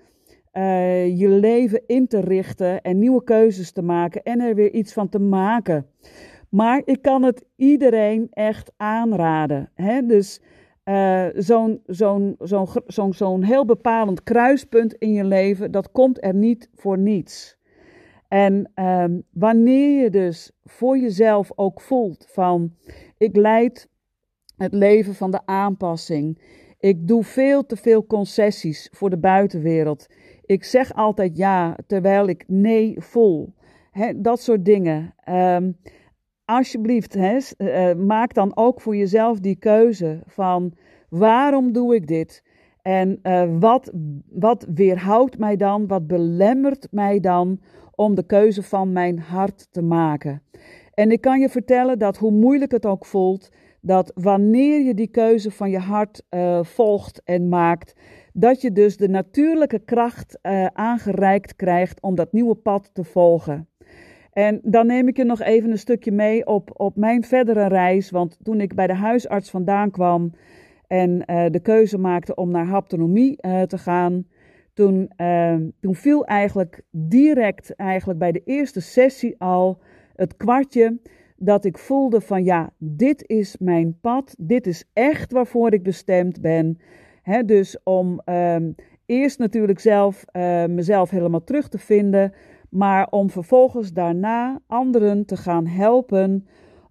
je 1.16 1.28
leven 1.28 1.84
in 1.88 2.08
te 2.08 2.20
richten 2.20 2.82
en 2.82 3.00
nieuwe 3.00 3.24
keuzes 3.24 3.72
te 3.72 3.82
maken 3.82 4.24
en 4.24 4.40
er 4.40 4.56
weer 4.56 4.74
iets 4.74 4.94
van 4.94 5.10
te 5.10 5.20
maken. 5.20 5.86
Maar 6.56 6.82
ik 6.86 7.02
kan 7.02 7.24
het 7.24 7.46
iedereen 7.56 8.28
echt 8.30 8.72
aanraden. 8.78 9.72
Hè? 9.74 10.06
Dus 10.06 10.42
uh, 10.86 11.26
zo'n 12.88 13.44
heel 13.44 13.66
bepalend 13.66 14.24
kruispunt 14.24 14.94
in 14.94 15.12
je 15.12 15.24
leven, 15.24 15.72
dat 15.72 15.92
komt 15.92 16.24
er 16.24 16.34
niet 16.34 16.70
voor 16.76 16.98
niets. 16.98 17.58
En 18.28 18.72
um, 18.76 19.24
wanneer 19.32 20.04
je 20.04 20.10
dus 20.10 20.52
voor 20.64 20.98
jezelf 20.98 21.52
ook 21.56 21.82
voelt 21.82 22.26
van 22.30 22.74
ik 23.18 23.36
leid 23.36 23.90
het 24.58 24.74
leven 24.74 25.16
van 25.16 25.32
de 25.32 25.46
aanpassing. 25.46 26.42
Ik 26.80 27.08
doe 27.08 27.24
veel 27.24 27.66
te 27.66 27.76
veel 27.76 28.06
concessies 28.06 28.90
voor 28.92 29.10
de 29.10 29.20
buitenwereld. 29.20 30.08
Ik 30.46 30.64
zeg 30.64 30.94
altijd 30.94 31.38
ja 31.38 31.78
terwijl 31.88 32.28
ik 32.28 32.44
nee 32.48 32.96
voel. 32.98 33.54
Dat 34.16 34.42
soort 34.42 34.66
dingen. 34.66 35.14
Um, 35.30 35.78
alsjeblieft, 36.46 37.14
hè, 37.14 37.38
uh, 37.58 38.06
maak 38.06 38.34
dan 38.34 38.52
ook 38.58 38.82
voor 38.82 38.96
jezelf 38.96 39.40
die 39.40 39.56
keuze 39.56 40.20
van 40.26 40.74
waarom 41.10 41.72
doe 41.72 41.96
ik 41.96 42.08
dit? 42.08 42.44
En 42.82 43.20
uh, 43.24 43.44
wat, 43.60 43.92
wat 44.30 44.68
weerhoudt 44.74 45.38
mij 45.38 45.56
dan, 45.56 45.88
wat 45.88 46.08
belemmert 46.08 46.88
mij 46.92 47.20
dan 47.20 47.60
om 47.96 48.16
de 48.16 48.26
keuze 48.26 48.64
van 48.64 48.92
mijn 48.92 49.20
hart 49.20 49.68
te 49.72 49.82
maken? 49.82 50.42
En 50.94 51.12
ik 51.12 51.22
kan 51.22 51.40
je 51.40 51.50
vertellen 51.50 52.00
dat 52.00 52.18
hoe 52.18 52.32
moeilijk 52.32 52.72
het 52.72 52.86
ook 52.86 53.06
voelt, 53.06 53.50
dat 53.82 54.12
wanneer 54.16 54.82
je 54.82 54.94
die 54.94 55.08
keuze 55.08 55.52
van 55.52 55.70
je 55.70 55.80
hart 55.80 56.24
volgt 56.62 57.22
en 57.24 57.50
maakt, 57.50 57.96
dat 58.34 58.62
je 58.62 58.72
dus 58.72 58.98
de 58.98 59.10
natuurlijke 59.10 59.80
kracht 59.80 60.40
aangereikt 60.74 61.56
krijgt 61.56 62.02
om 62.02 62.16
dat 62.16 62.32
nieuwe 62.34 62.56
pad 62.56 62.90
te 62.94 63.04
volgen. 63.04 63.68
En 64.36 64.60
dan 64.64 64.88
neem 64.88 65.08
ik 65.08 65.18
je 65.18 65.24
nog 65.24 65.42
even 65.42 65.72
een 65.72 65.78
stukje 65.78 66.12
mee 66.12 66.46
op, 66.46 66.70
op 66.74 66.96
mijn 66.96 67.24
verdere 67.24 67.68
reis. 67.68 68.10
Want 68.10 68.38
toen 68.44 68.62
ik 68.62 68.76
bij 68.76 68.88
de 68.88 68.94
huisarts 68.94 69.50
vandaan 69.50 69.92
kwam 69.92 70.32
en 70.88 71.24
uh, 71.28 71.46
de 71.50 71.60
keuze 71.60 71.98
maakte 71.98 72.36
om 72.36 72.52
naar 72.52 72.66
haptonomie 72.66 73.38
uh, 73.42 73.62
te 73.62 73.78
gaan, 73.78 74.28
toen, 74.74 75.12
uh, 75.18 75.56
toen 75.80 75.96
viel 75.96 76.26
eigenlijk 76.26 76.82
direct 76.92 77.76
eigenlijk 77.76 78.20
bij 78.20 78.32
de 78.32 78.42
eerste 78.46 78.82
sessie 78.82 79.36
al 79.38 79.82
het 80.16 80.38
kwartje 80.38 81.00
dat 81.36 81.66
ik 81.66 81.78
voelde 81.78 82.22
van 82.22 82.44
ja, 82.44 82.74
dit 82.78 83.28
is 83.28 83.58
mijn 83.58 83.98
pad, 84.02 84.36
dit 84.40 84.68
is 84.68 84.90
echt 84.94 85.32
waarvoor 85.32 85.74
ik 85.74 85.84
bestemd 85.84 86.42
ben. 86.42 86.80
Dus 87.46 87.78
om 87.84 88.22
ehm, 88.26 88.72
eerst 89.06 89.40
natuurlijk 89.40 89.80
zelf 89.80 90.26
mezelf 90.68 91.10
helemaal 91.10 91.44
terug 91.44 91.70
te 91.70 91.78
vinden, 91.78 92.34
maar 92.76 93.08
om 93.10 93.30
vervolgens 93.30 93.94
daarna 93.94 94.60
anderen 94.68 95.26
te 95.26 95.38
gaan 95.38 95.68
helpen 95.68 96.48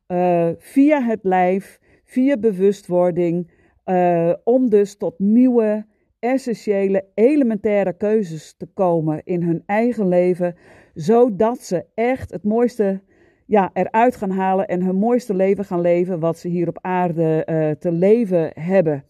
uh, 0.08 0.48
via 0.58 1.02
het 1.02 1.18
lijf, 1.22 1.80
via 2.04 2.36
bewustwording, 2.36 3.50
uh, 3.84 4.32
om 4.44 4.70
dus 4.70 4.96
tot 4.96 5.18
nieuwe, 5.18 5.86
essentiële, 6.18 7.04
elementaire 7.14 7.92
keuzes 7.92 8.54
te 8.56 8.66
komen 8.74 9.20
in 9.24 9.42
hun 9.42 9.62
eigen 9.66 10.08
leven, 10.08 10.56
zodat 10.94 11.62
ze 11.62 11.84
echt 11.94 12.30
het 12.30 12.44
mooiste 12.44 13.00
ja, 13.46 13.70
eruit 13.72 14.16
gaan 14.16 14.30
halen 14.30 14.66
en 14.66 14.82
hun 14.82 14.96
mooiste 14.96 15.34
leven 15.34 15.64
gaan 15.64 15.80
leven 15.80 16.20
wat 16.20 16.38
ze 16.38 16.48
hier 16.48 16.68
op 16.68 16.78
aarde 16.80 17.46
uh, 17.50 17.70
te 17.70 17.92
leven 17.92 18.50
hebben. 18.60 19.04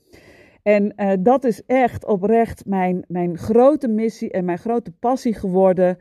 En 0.63 0.95
dat 1.23 1.45
is 1.45 1.63
echt 1.67 2.07
oprecht 2.07 2.67
mijn, 2.67 3.05
mijn 3.09 3.39
grote 3.39 3.89
missie 3.89 4.31
en 4.31 4.45
mijn 4.45 4.59
grote 4.59 4.91
passie 4.91 5.35
geworden 5.35 5.99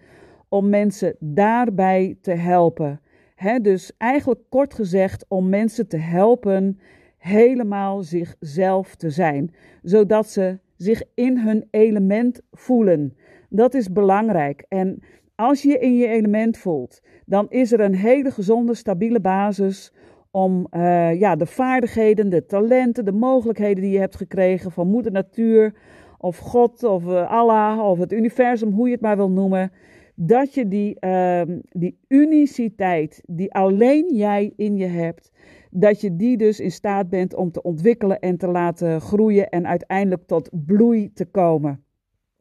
om 0.53 0.69
mensen 0.69 1.15
daarbij 1.19 2.17
te 2.21 2.31
helpen. 2.31 3.01
He, 3.35 3.59
dus 3.59 3.91
eigenlijk 3.97 4.41
kort 4.49 4.73
gezegd 4.73 5.25
om 5.27 5.49
mensen 5.49 5.87
te 5.87 5.97
helpen 5.97 6.79
helemaal 7.17 8.03
zichzelf 8.03 8.95
te 8.95 9.09
zijn, 9.09 9.53
zodat 9.81 10.29
ze 10.29 10.59
zich 10.77 11.03
in 11.15 11.37
hun 11.37 11.67
element 11.71 12.41
voelen. 12.51 13.17
Dat 13.49 13.73
is 13.73 13.91
belangrijk. 13.91 14.65
En 14.67 14.99
als 15.35 15.61
je 15.61 15.79
in 15.79 15.95
je 15.95 16.07
element 16.07 16.57
voelt, 16.57 17.01
dan 17.25 17.45
is 17.49 17.71
er 17.71 17.79
een 17.79 17.95
hele 17.95 18.31
gezonde, 18.31 18.73
stabiele 18.73 19.19
basis 19.19 19.93
om 20.31 20.67
uh, 20.71 21.19
ja, 21.19 21.35
de 21.35 21.45
vaardigheden, 21.45 22.29
de 22.29 22.45
talenten, 22.45 23.05
de 23.05 23.11
mogelijkheden 23.11 23.83
die 23.83 23.91
je 23.91 23.99
hebt 23.99 24.15
gekregen 24.15 24.71
van 24.71 24.87
moeder 24.87 25.11
natuur 25.11 25.73
of 26.17 26.37
God 26.37 26.83
of 26.83 27.05
uh, 27.05 27.31
Allah 27.31 27.79
of 27.79 27.99
het 27.99 28.11
universum, 28.11 28.71
hoe 28.71 28.87
je 28.87 28.93
het 28.93 29.01
maar 29.01 29.17
wil 29.17 29.29
noemen, 29.29 29.71
dat 30.15 30.53
je 30.53 30.67
die, 30.67 30.97
uh, 30.99 31.41
die 31.69 31.99
uniciteit 32.07 33.21
die 33.25 33.53
alleen 33.53 34.15
jij 34.15 34.53
in 34.55 34.77
je 34.77 34.85
hebt, 34.85 35.31
dat 35.71 36.01
je 36.01 36.15
die 36.15 36.37
dus 36.37 36.59
in 36.59 36.71
staat 36.71 37.09
bent 37.09 37.35
om 37.35 37.51
te 37.51 37.61
ontwikkelen 37.61 38.19
en 38.19 38.37
te 38.37 38.47
laten 38.47 39.01
groeien 39.01 39.49
en 39.49 39.67
uiteindelijk 39.67 40.27
tot 40.27 40.49
bloei 40.65 41.13
te 41.13 41.25
komen. 41.25 41.83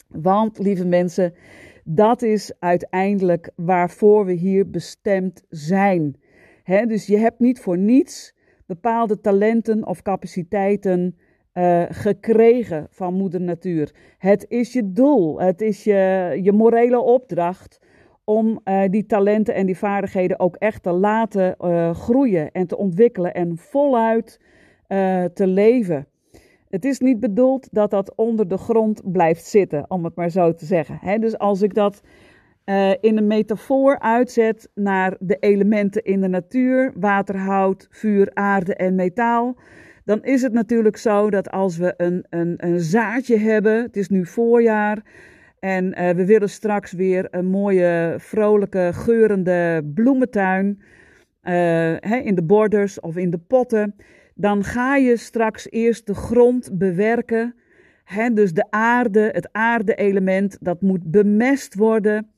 Want, 0.08 0.58
lieve 0.58 0.86
mensen, 0.86 1.34
dat 1.84 2.22
is 2.22 2.52
uiteindelijk 2.58 3.50
waarvoor 3.56 4.24
we 4.24 4.32
hier 4.32 4.70
bestemd 4.70 5.44
zijn. 5.48 6.16
Dus 6.64 7.06
je 7.06 7.16
hebt 7.16 7.38
niet 7.38 7.60
voor 7.60 7.78
niets 7.78 8.34
bepaalde 8.66 9.20
talenten 9.20 9.86
of 9.86 10.02
capaciteiten 10.02 11.16
uh, 11.54 11.82
gekregen 11.88 12.86
van 12.90 13.14
Moeder 13.14 13.40
Natuur. 13.40 13.94
Het 14.18 14.46
is 14.48 14.72
je 14.72 14.92
doel, 14.92 15.40
het 15.40 15.60
is 15.60 15.84
je, 15.84 16.38
je 16.42 16.52
morele 16.52 17.00
opdracht 17.00 17.80
om 18.24 18.60
uh, 18.64 18.82
die 18.90 19.06
talenten 19.06 19.54
en 19.54 19.66
die 19.66 19.78
vaardigheden 19.78 20.40
ook 20.40 20.56
echt 20.56 20.82
te 20.82 20.92
laten 20.92 21.54
uh, 21.60 21.94
groeien 21.94 22.52
en 22.52 22.66
te 22.66 22.76
ontwikkelen 22.76 23.34
en 23.34 23.58
voluit 23.58 24.40
te 25.34 25.46
leven. 25.46 26.06
Het 26.68 26.84
is 26.84 26.98
niet 26.98 27.20
bedoeld 27.20 27.68
dat 27.70 27.90
dat 27.90 28.14
onder 28.14 28.48
de 28.48 28.56
grond 28.56 29.12
blijft 29.12 29.44
zitten, 29.44 29.84
om 29.88 30.04
het 30.04 30.14
maar 30.14 30.30
zo 30.30 30.54
te 30.54 30.64
zeggen. 30.64 31.20
Dus 31.20 31.38
als 31.38 31.62
ik 31.62 31.74
dat 31.74 32.02
in 33.00 33.16
een 33.16 33.26
metafoor 33.26 33.98
uitzet 33.98 34.70
naar 34.74 35.16
de 35.20 35.36
elementen 35.40 36.02
in 36.02 36.20
de 36.20 36.28
natuur, 36.28 36.92
water, 36.96 37.36
hout, 37.36 37.86
vuur, 37.90 38.30
aarde 38.34 38.74
en 38.74 38.94
metaal, 38.94 39.56
dan 40.04 40.22
is 40.22 40.42
het 40.42 40.52
natuurlijk 40.52 40.96
zo 40.96 41.30
dat 41.30 41.50
als 41.50 41.76
we 41.76 41.94
een, 41.96 42.24
een, 42.30 42.54
een 42.56 42.80
zaadje 42.80 43.38
hebben, 43.38 43.82
het 43.82 43.96
is 43.96 44.08
nu 44.08 44.26
voorjaar, 44.26 45.02
en 45.58 45.84
uh, 45.84 46.10
we 46.10 46.26
willen 46.26 46.48
straks 46.48 46.92
weer 46.92 47.26
een 47.30 47.46
mooie, 47.46 48.14
vrolijke, 48.18 48.90
geurende 48.92 49.90
bloementuin 49.94 50.66
uh, 51.42 51.52
hè, 52.00 52.16
in 52.16 52.34
de 52.34 52.42
borders 52.42 53.00
of 53.00 53.16
in 53.16 53.30
de 53.30 53.38
potten. 53.38 53.94
Dan 54.34 54.64
ga 54.64 54.96
je 54.96 55.16
straks 55.16 55.70
eerst 55.70 56.06
de 56.06 56.14
grond 56.14 56.78
bewerken. 56.78 57.54
Hè, 58.04 58.32
dus 58.32 58.52
de 58.52 58.66
aarde, 58.70 59.28
het 59.32 59.48
aarde-element, 59.52 60.56
dat 60.60 60.80
moet 60.80 61.10
bemest 61.10 61.74
worden. 61.74 62.30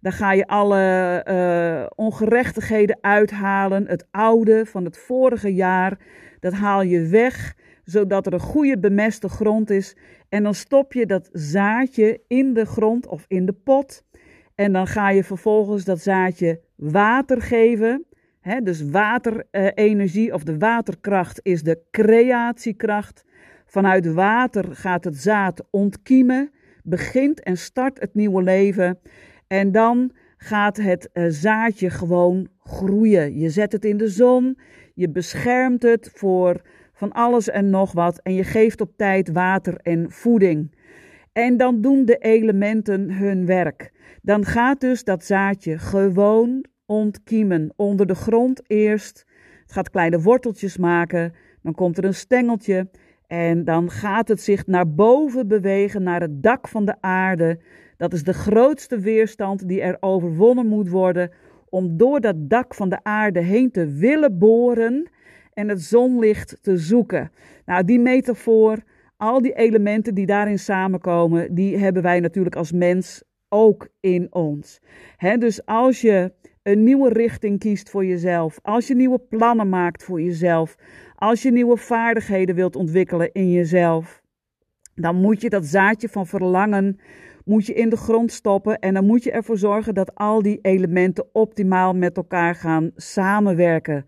Dan 0.00 0.12
ga 0.12 0.32
je 0.32 0.46
alle 0.46 1.24
uh, 1.30 1.86
ongerechtigheden 1.94 2.98
uithalen. 3.00 3.86
Het 3.86 4.06
oude 4.10 4.66
van 4.66 4.84
het 4.84 4.98
vorige 4.98 5.54
jaar, 5.54 5.98
dat 6.40 6.52
haal 6.52 6.82
je 6.82 7.06
weg, 7.06 7.56
zodat 7.84 8.26
er 8.26 8.32
een 8.32 8.40
goede 8.40 8.78
bemeste 8.78 9.28
grond 9.28 9.70
is. 9.70 9.96
En 10.28 10.42
dan 10.42 10.54
stop 10.54 10.92
je 10.92 11.06
dat 11.06 11.28
zaadje 11.32 12.20
in 12.28 12.54
de 12.54 12.64
grond 12.64 13.06
of 13.06 13.24
in 13.28 13.46
de 13.46 13.52
pot. 13.52 14.04
En 14.54 14.72
dan 14.72 14.86
ga 14.86 15.10
je 15.10 15.24
vervolgens 15.24 15.84
dat 15.84 16.00
zaadje 16.00 16.60
water 16.74 17.42
geven. 17.42 18.06
Dus 18.62 18.90
waterenergie 18.90 20.34
of 20.34 20.42
de 20.42 20.58
waterkracht 20.58 21.40
is 21.42 21.62
de 21.62 21.80
creatiekracht. 21.90 23.24
Vanuit 23.66 24.12
water 24.12 24.76
gaat 24.76 25.04
het 25.04 25.16
zaad 25.16 25.64
ontkiemen, 25.70 26.50
begint 26.82 27.42
en 27.42 27.56
start 27.56 28.00
het 28.00 28.14
nieuwe 28.14 28.42
leven. 28.42 28.98
En 29.46 29.72
dan 29.72 30.12
gaat 30.36 30.76
het 30.76 31.10
eh, 31.12 31.24
zaadje 31.28 31.90
gewoon 31.90 32.48
groeien. 32.62 33.38
Je 33.38 33.50
zet 33.50 33.72
het 33.72 33.84
in 33.84 33.96
de 33.96 34.08
zon, 34.08 34.58
je 34.96 35.10
beschermt 35.10 35.82
het 35.82 36.10
voor 36.14 36.60
van 36.92 37.12
alles 37.12 37.48
en 37.48 37.70
nog 37.70 37.92
wat 37.92 38.20
en 38.22 38.34
je 38.34 38.44
geeft 38.44 38.80
op 38.80 38.96
tijd 38.96 39.32
water 39.32 39.76
en 39.82 40.10
voeding. 40.10 40.74
En 41.32 41.56
dan 41.56 41.80
doen 41.80 42.04
de 42.04 42.16
elementen 42.16 43.10
hun 43.10 43.46
werk. 43.46 43.92
Dan 44.22 44.44
gaat 44.44 44.80
dus 44.80 45.04
dat 45.04 45.24
zaadje 45.24 45.78
gewoon 45.78 46.64
ontkiemen. 46.86 47.72
Onder 47.76 48.06
de 48.06 48.14
grond 48.14 48.62
eerst. 48.66 49.26
Het 49.62 49.72
gaat 49.72 49.90
kleine 49.90 50.20
worteltjes 50.20 50.76
maken. 50.76 51.32
Dan 51.62 51.74
komt 51.74 51.98
er 51.98 52.04
een 52.04 52.14
stengeltje. 52.14 52.88
En 53.26 53.64
dan 53.64 53.90
gaat 53.90 54.28
het 54.28 54.40
zich 54.40 54.66
naar 54.66 54.94
boven 54.94 55.48
bewegen, 55.48 56.02
naar 56.02 56.20
het 56.20 56.42
dak 56.42 56.68
van 56.68 56.84
de 56.84 56.94
aarde. 57.00 57.60
Dat 57.96 58.12
is 58.12 58.24
de 58.24 58.34
grootste 58.34 58.98
weerstand 58.98 59.68
die 59.68 59.80
er 59.80 59.96
overwonnen 60.00 60.66
moet 60.66 60.88
worden 60.88 61.30
om 61.68 61.96
door 61.96 62.20
dat 62.20 62.34
dak 62.38 62.74
van 62.74 62.88
de 62.88 62.98
aarde 63.02 63.40
heen 63.40 63.70
te 63.70 63.86
willen 63.86 64.38
boren 64.38 65.10
en 65.52 65.68
het 65.68 65.82
zonlicht 65.82 66.58
te 66.62 66.76
zoeken. 66.76 67.30
Nou, 67.64 67.84
die 67.84 67.98
metafoor, 67.98 68.82
al 69.16 69.42
die 69.42 69.52
elementen 69.52 70.14
die 70.14 70.26
daarin 70.26 70.58
samenkomen, 70.58 71.54
die 71.54 71.76
hebben 71.76 72.02
wij 72.02 72.20
natuurlijk 72.20 72.56
als 72.56 72.72
mens 72.72 73.22
ook 73.48 73.88
in 74.00 74.26
ons. 74.30 74.80
dus 75.38 75.66
als 75.66 76.00
je 76.00 76.32
een 76.62 76.82
nieuwe 76.82 77.08
richting 77.08 77.58
kiest 77.58 77.90
voor 77.90 78.04
jezelf, 78.04 78.58
als 78.62 78.86
je 78.86 78.94
nieuwe 78.94 79.18
plannen 79.18 79.68
maakt 79.68 80.04
voor 80.04 80.20
jezelf, 80.20 80.76
als 81.14 81.42
je 81.42 81.52
nieuwe 81.52 81.76
vaardigheden 81.76 82.54
wilt 82.54 82.76
ontwikkelen 82.76 83.32
in 83.32 83.50
jezelf, 83.50 84.22
dan 84.94 85.16
moet 85.16 85.40
je 85.40 85.48
dat 85.48 85.66
zaadje 85.66 86.08
van 86.08 86.26
verlangen 86.26 86.98
moet 87.46 87.66
je 87.66 87.74
in 87.74 87.88
de 87.88 87.96
grond 87.96 88.32
stoppen 88.32 88.78
en 88.78 88.94
dan 88.94 89.06
moet 89.06 89.22
je 89.22 89.30
ervoor 89.30 89.58
zorgen 89.58 89.94
dat 89.94 90.14
al 90.14 90.42
die 90.42 90.58
elementen 90.62 91.24
optimaal 91.32 91.94
met 91.94 92.16
elkaar 92.16 92.54
gaan 92.54 92.90
samenwerken. 92.96 94.06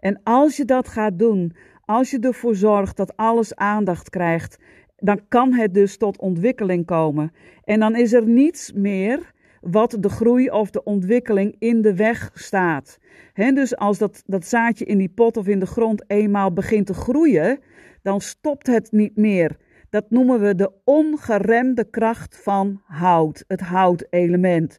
En 0.00 0.20
als 0.22 0.56
je 0.56 0.64
dat 0.64 0.88
gaat 0.88 1.18
doen, 1.18 1.52
als 1.84 2.10
je 2.10 2.18
ervoor 2.18 2.54
zorgt 2.54 2.96
dat 2.96 3.16
alles 3.16 3.54
aandacht 3.54 4.10
krijgt, 4.10 4.58
dan 4.96 5.20
kan 5.28 5.52
het 5.52 5.74
dus 5.74 5.96
tot 5.96 6.18
ontwikkeling 6.18 6.86
komen. 6.86 7.32
En 7.64 7.80
dan 7.80 7.96
is 7.96 8.12
er 8.12 8.26
niets 8.26 8.72
meer 8.72 9.32
wat 9.60 9.96
de 10.00 10.08
groei 10.08 10.50
of 10.50 10.70
de 10.70 10.84
ontwikkeling 10.84 11.56
in 11.58 11.82
de 11.82 11.94
weg 11.94 12.30
staat. 12.34 12.98
dus 13.34 13.76
als 13.76 13.98
dat, 13.98 14.22
dat 14.26 14.46
zaadje 14.46 14.84
in 14.84 14.98
die 14.98 15.08
pot 15.08 15.36
of 15.36 15.46
in 15.46 15.58
de 15.60 15.66
grond 15.66 16.04
eenmaal 16.06 16.52
begint 16.52 16.86
te 16.86 16.94
groeien, 16.94 17.58
dan 18.02 18.20
stopt 18.20 18.66
het 18.66 18.92
niet 18.92 19.16
meer. 19.16 19.56
Dat 19.90 20.10
noemen 20.10 20.40
we 20.40 20.54
de 20.54 20.72
ongeremde 20.84 21.90
kracht 21.90 22.40
van 22.42 22.80
hout, 22.84 23.44
het 23.46 23.60
houtelement. 23.60 24.78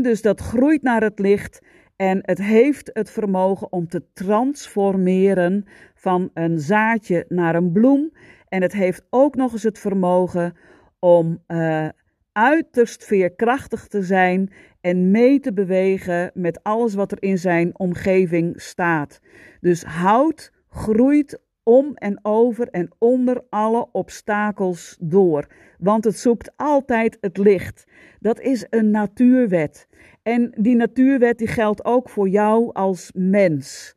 dus 0.00 0.22
dat 0.22 0.40
groeit 0.40 0.82
naar 0.82 1.02
het 1.02 1.18
licht 1.18 1.60
en 1.96 2.18
het 2.22 2.38
heeft 2.38 2.90
het 2.92 3.10
vermogen 3.10 3.72
om 3.72 3.88
te 3.88 4.04
transformeren 4.12 5.64
van 5.94 6.30
een 6.34 6.58
zaadje 6.58 7.24
naar 7.28 7.54
een 7.54 7.72
bloem. 7.72 8.12
En 8.48 8.62
het 8.62 8.72
heeft 8.72 9.06
ook 9.10 9.34
nog 9.34 9.52
eens 9.52 9.62
het 9.62 9.78
vermogen 9.78 10.56
om 10.98 11.42
uh, 11.48 11.88
uiterst 12.32 13.04
veerkrachtig 13.04 13.86
te 13.86 14.02
zijn 14.02 14.52
en 14.80 15.10
mee 15.10 15.40
te 15.40 15.52
bewegen 15.52 16.30
met 16.34 16.62
alles 16.62 16.94
wat 16.94 17.12
er 17.12 17.22
in 17.22 17.38
zijn 17.38 17.78
omgeving 17.78 18.60
staat. 18.60 19.20
Dus 19.60 19.82
hout 19.82 20.52
groeit 20.68 21.40
om 21.62 21.94
en 21.94 22.18
over 22.22 22.68
en 22.68 22.90
onder 22.98 23.42
alle 23.48 23.88
obstakels 23.92 24.96
door, 25.00 25.46
want 25.78 26.04
het 26.04 26.18
zoekt 26.18 26.52
altijd 26.56 27.18
het 27.20 27.36
licht. 27.36 27.86
Dat 28.20 28.40
is 28.40 28.66
een 28.70 28.90
natuurwet. 28.90 29.88
En 30.22 30.52
die 30.58 30.76
natuurwet 30.76 31.38
die 31.38 31.46
geldt 31.46 31.84
ook 31.84 32.08
voor 32.08 32.28
jou 32.28 32.72
als 32.72 33.10
mens. 33.14 33.96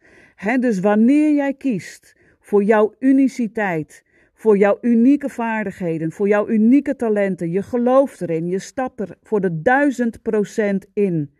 dus 0.60 0.80
wanneer 0.80 1.34
jij 1.34 1.54
kiest 1.54 2.16
voor 2.40 2.64
jouw 2.64 2.94
uniciteit, 3.00 4.04
voor 4.34 4.58
jouw 4.58 4.78
unieke 4.82 5.30
vaardigheden, 5.30 6.12
voor 6.12 6.28
jouw 6.28 6.50
unieke 6.50 6.96
talenten, 6.96 7.52
je 7.52 7.62
gelooft 7.62 8.22
erin, 8.22 8.48
je 8.48 8.60
stapt 8.60 9.00
er 9.00 9.18
voor 9.24 9.42
de 9.42 9.62
duizend 9.62 10.22
procent 10.22 10.86
in, 10.94 11.32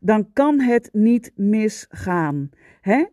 dan 0.00 0.32
kan 0.32 0.60
het 0.60 0.88
niet 0.92 1.32
misgaan. 1.34 2.50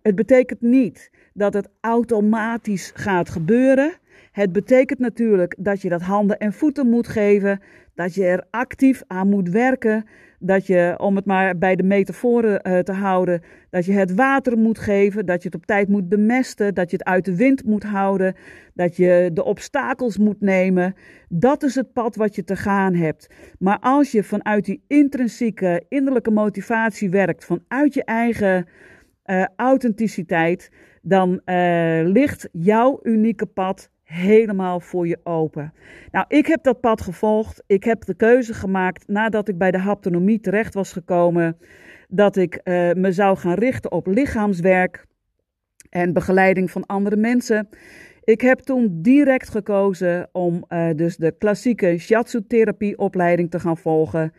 Het 0.01 0.15
betekent 0.15 0.61
niet 0.61 1.11
dat 1.33 1.53
het 1.53 1.69
automatisch 1.81 2.91
gaat 2.95 3.29
gebeuren. 3.29 3.93
Het 4.31 4.51
betekent 4.51 4.99
natuurlijk 4.99 5.55
dat 5.59 5.81
je 5.81 5.89
dat 5.89 6.01
handen 6.01 6.37
en 6.37 6.53
voeten 6.53 6.89
moet 6.89 7.07
geven, 7.07 7.61
dat 7.95 8.13
je 8.13 8.25
er 8.25 8.47
actief 8.49 9.03
aan 9.07 9.29
moet 9.29 9.49
werken, 9.49 10.05
dat 10.39 10.67
je, 10.67 10.95
om 10.97 11.15
het 11.15 11.25
maar 11.25 11.57
bij 11.57 11.75
de 11.75 11.83
metaforen 11.83 12.67
uh, 12.67 12.79
te 12.79 12.91
houden, 12.91 13.41
dat 13.69 13.85
je 13.85 13.91
het 13.91 14.13
water 14.13 14.57
moet 14.57 14.79
geven, 14.79 15.25
dat 15.25 15.41
je 15.41 15.47
het 15.47 15.57
op 15.57 15.65
tijd 15.65 15.87
moet 15.87 16.09
bemesten, 16.09 16.73
dat 16.73 16.89
je 16.89 16.97
het 16.97 17.05
uit 17.05 17.25
de 17.25 17.35
wind 17.35 17.63
moet 17.65 17.83
houden, 17.83 18.35
dat 18.73 18.95
je 18.95 19.29
de 19.33 19.43
obstakels 19.43 20.17
moet 20.17 20.41
nemen. 20.41 20.95
Dat 21.29 21.63
is 21.63 21.75
het 21.75 21.93
pad 21.93 22.15
wat 22.15 22.35
je 22.35 22.43
te 22.43 22.55
gaan 22.55 22.93
hebt. 22.93 23.29
Maar 23.59 23.77
als 23.79 24.11
je 24.11 24.23
vanuit 24.23 24.65
die 24.65 24.83
intrinsieke 24.87 25.85
innerlijke 25.89 26.31
motivatie 26.31 27.09
werkt, 27.09 27.45
vanuit 27.45 27.93
je 27.93 28.03
eigen 28.03 28.67
uh, 29.25 29.45
authenticiteit, 29.55 30.71
dan 31.05 31.41
uh, 31.45 32.01
ligt 32.03 32.49
jouw 32.51 32.99
unieke 33.03 33.45
pad 33.45 33.91
helemaal 34.03 34.79
voor 34.79 35.07
je 35.07 35.19
open. 35.23 35.73
Nou, 36.11 36.25
ik 36.27 36.47
heb 36.47 36.63
dat 36.63 36.79
pad 36.79 37.01
gevolgd. 37.01 37.63
Ik 37.67 37.83
heb 37.83 38.05
de 38.05 38.13
keuze 38.13 38.53
gemaakt 38.53 39.07
nadat 39.07 39.47
ik 39.47 39.57
bij 39.57 39.71
de 39.71 39.77
haptonomie 39.77 40.39
terecht 40.39 40.73
was 40.73 40.91
gekomen, 40.91 41.57
dat 42.07 42.35
ik 42.35 42.59
uh, 42.63 42.91
me 42.91 43.11
zou 43.11 43.37
gaan 43.37 43.53
richten 43.53 43.91
op 43.91 44.07
lichaamswerk 44.07 45.05
en 45.89 46.13
begeleiding 46.13 46.71
van 46.71 46.85
andere 46.85 47.15
mensen. 47.15 47.69
Ik 48.23 48.41
heb 48.41 48.59
toen 48.59 49.01
direct 49.01 49.49
gekozen 49.49 50.29
om 50.31 50.65
uh, 50.69 50.89
dus 50.95 51.17
de 51.17 51.35
klassieke 51.37 51.97
shiatsu-therapie 51.97 52.97
opleiding 52.97 53.51
te 53.51 53.59
gaan 53.59 53.77
volgen. 53.77 54.33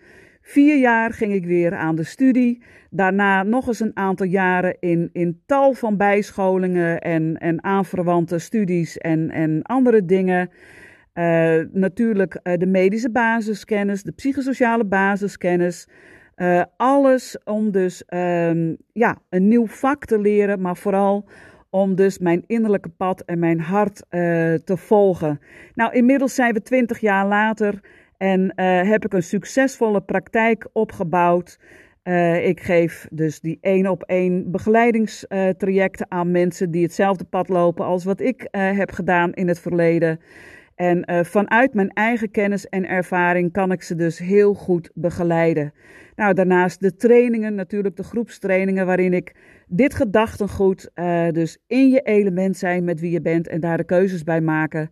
Vier 0.47 0.79
jaar 0.79 1.13
ging 1.13 1.33
ik 1.33 1.47
weer 1.47 1.75
aan 1.75 1.95
de 1.95 2.05
studie. 2.05 2.63
Daarna 2.91 3.43
nog 3.43 3.67
eens 3.67 3.81
een 3.81 3.97
aantal 3.97 4.27
jaren 4.27 4.77
in, 4.81 5.11
in 5.13 5.41
tal 5.47 5.73
van 5.73 5.97
bijscholingen 5.97 7.01
en, 7.01 7.37
en 7.39 7.65
aanverwante 7.65 8.39
studies 8.39 8.99
en, 8.99 9.31
en 9.31 9.63
andere 9.63 10.05
dingen. 10.05 10.51
Uh, 11.15 11.61
natuurlijk 11.73 12.41
uh, 12.43 12.55
de 12.57 12.67
medische 12.67 13.11
basiskennis, 13.11 14.03
de 14.03 14.13
psychosociale 14.13 14.85
basiskennis. 14.85 15.89
Uh, 16.37 16.63
alles 16.77 17.39
om 17.45 17.71
dus 17.71 18.03
um, 18.09 18.77
ja, 18.93 19.19
een 19.29 19.49
nieuw 19.49 19.67
vak 19.67 20.05
te 20.05 20.21
leren, 20.21 20.61
maar 20.61 20.77
vooral 20.77 21.29
om 21.71 21.95
dus 21.95 22.19
mijn 22.19 22.45
innerlijke 22.47 22.89
pad 22.89 23.21
en 23.21 23.39
mijn 23.39 23.61
hart 23.61 24.03
te 24.65 24.77
volgen. 24.77 25.41
Nou, 25.75 25.93
inmiddels 25.93 26.35
zijn 26.35 26.55
we 26.55 26.63
twintig 26.63 27.01
jaar 27.01 27.27
later 27.27 27.81
en 28.25 28.53
uh, 28.57 28.91
heb 28.91 29.05
ik 29.05 29.13
een 29.13 29.23
succesvolle 29.23 30.01
praktijk 30.01 30.69
opgebouwd. 30.73 31.59
Uh, 32.05 32.47
ik 32.47 32.61
geef 32.61 33.07
dus 33.11 33.41
die 33.41 33.59
één 33.61 33.87
op 33.87 34.03
één 34.03 34.51
begeleidingstrajecten 34.51 36.11
aan 36.11 36.31
mensen 36.31 36.71
die 36.71 36.83
hetzelfde 36.83 37.25
pad 37.25 37.49
lopen 37.49 37.85
als 37.85 38.05
wat 38.05 38.21
ik 38.21 38.49
heb 38.51 38.91
gedaan 38.91 39.33
in 39.33 39.49
het 39.49 39.61
verleden. 39.61 40.21
En 40.75 41.25
vanuit 41.27 41.75
mijn 41.75 41.89
eigen 41.89 42.31
kennis 42.31 42.69
en 42.69 42.89
ervaring 42.89 43.53
kan 43.53 43.73
ik 43.73 43.83
ze 43.83 43.95
dus 43.95 44.19
heel 44.19 44.55
goed 44.55 44.91
begeleiden. 44.95 45.73
Nou, 46.17 46.35
daarnaast 46.35 46.81
de 46.81 46.97
trainingen, 46.97 47.55
natuurlijk 47.55 47.97
de 47.97 48.03
groepstrainingen, 48.03 48.87
waarin 48.87 49.13
ik 49.13 49.35
dit 49.69 49.95
gedachtengoed, 49.95 50.91
uh, 50.95 51.29
dus 51.31 51.59
in 51.67 51.91
je 51.91 52.01
element 52.01 52.57
zijn 52.57 52.85
met 52.85 53.01
wie 53.01 53.11
je 53.11 53.21
bent 53.21 53.49
en 53.49 53.61
daar 53.61 53.77
de 53.77 53.85
keuzes 53.85 54.23
bij 54.23 54.41
maken. 54.41 54.91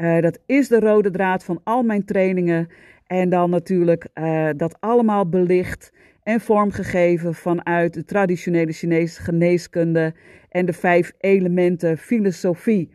Uh, 0.00 0.20
dat 0.20 0.38
is 0.46 0.68
de 0.68 0.80
rode 0.80 1.10
draad 1.10 1.44
van 1.44 1.60
al 1.64 1.82
mijn 1.82 2.04
trainingen. 2.04 2.68
En 3.06 3.28
dan 3.28 3.50
natuurlijk 3.50 4.08
dat 4.56 4.76
allemaal 4.80 5.28
belicht 5.28 5.92
en 6.22 6.40
vormgegeven 6.40 7.34
vanuit 7.34 7.94
de 7.94 8.04
traditionele 8.04 8.72
Chinese 8.72 9.22
geneeskunde 9.22 10.14
en 10.48 10.66
de 10.66 10.72
vijf 10.72 11.12
elementen 11.18 11.98
filosofie. 11.98 12.90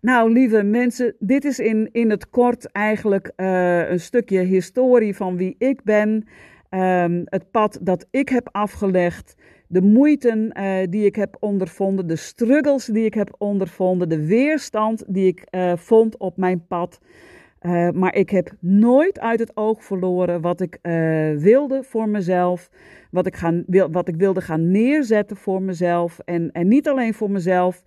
Nou, 0.00 0.32
lieve 0.32 0.62
mensen, 0.62 1.14
dit 1.18 1.44
is 1.44 1.58
in, 1.58 1.88
in 1.92 2.10
het 2.10 2.30
kort 2.30 2.72
eigenlijk 2.72 3.32
uh, 3.36 3.90
een 3.90 4.00
stukje 4.00 4.40
historie 4.40 5.16
van 5.16 5.36
wie 5.36 5.54
ik 5.58 5.82
ben. 5.84 6.26
Um, 6.70 7.22
het 7.24 7.50
pad 7.50 7.78
dat 7.82 8.06
ik 8.10 8.28
heb 8.28 8.48
afgelegd. 8.52 9.34
De 9.72 9.82
moeiten 9.82 10.58
uh, 10.58 10.76
die 10.88 11.04
ik 11.04 11.16
heb 11.16 11.36
ondervonden. 11.40 12.06
De 12.06 12.16
struggles 12.16 12.84
die 12.84 13.04
ik 13.04 13.14
heb 13.14 13.34
ondervonden. 13.38 14.08
De 14.08 14.26
weerstand 14.26 15.04
die 15.08 15.26
ik 15.26 15.46
uh, 15.50 15.72
vond 15.76 16.16
op 16.16 16.36
mijn 16.36 16.66
pad. 16.66 17.00
maar 17.94 18.14
ik 18.14 18.30
heb 18.30 18.52
nooit 18.60 19.20
uit 19.20 19.40
het 19.40 19.56
oog 19.56 19.84
verloren 19.84 20.40
wat 20.40 20.60
ik 20.60 20.78
wilde 21.38 21.82
voor 21.82 22.08
mezelf. 22.08 22.70
Wat 23.10 23.26
ik, 23.26 23.36
gaan, 23.36 23.64
wil, 23.66 23.90
wat 23.90 24.08
ik 24.08 24.16
wilde 24.16 24.40
gaan 24.40 24.70
neerzetten 24.70 25.36
voor 25.36 25.62
mezelf. 25.62 26.18
En, 26.18 26.52
en 26.52 26.68
niet 26.68 26.88
alleen 26.88 27.14
voor 27.14 27.30
mezelf 27.30 27.82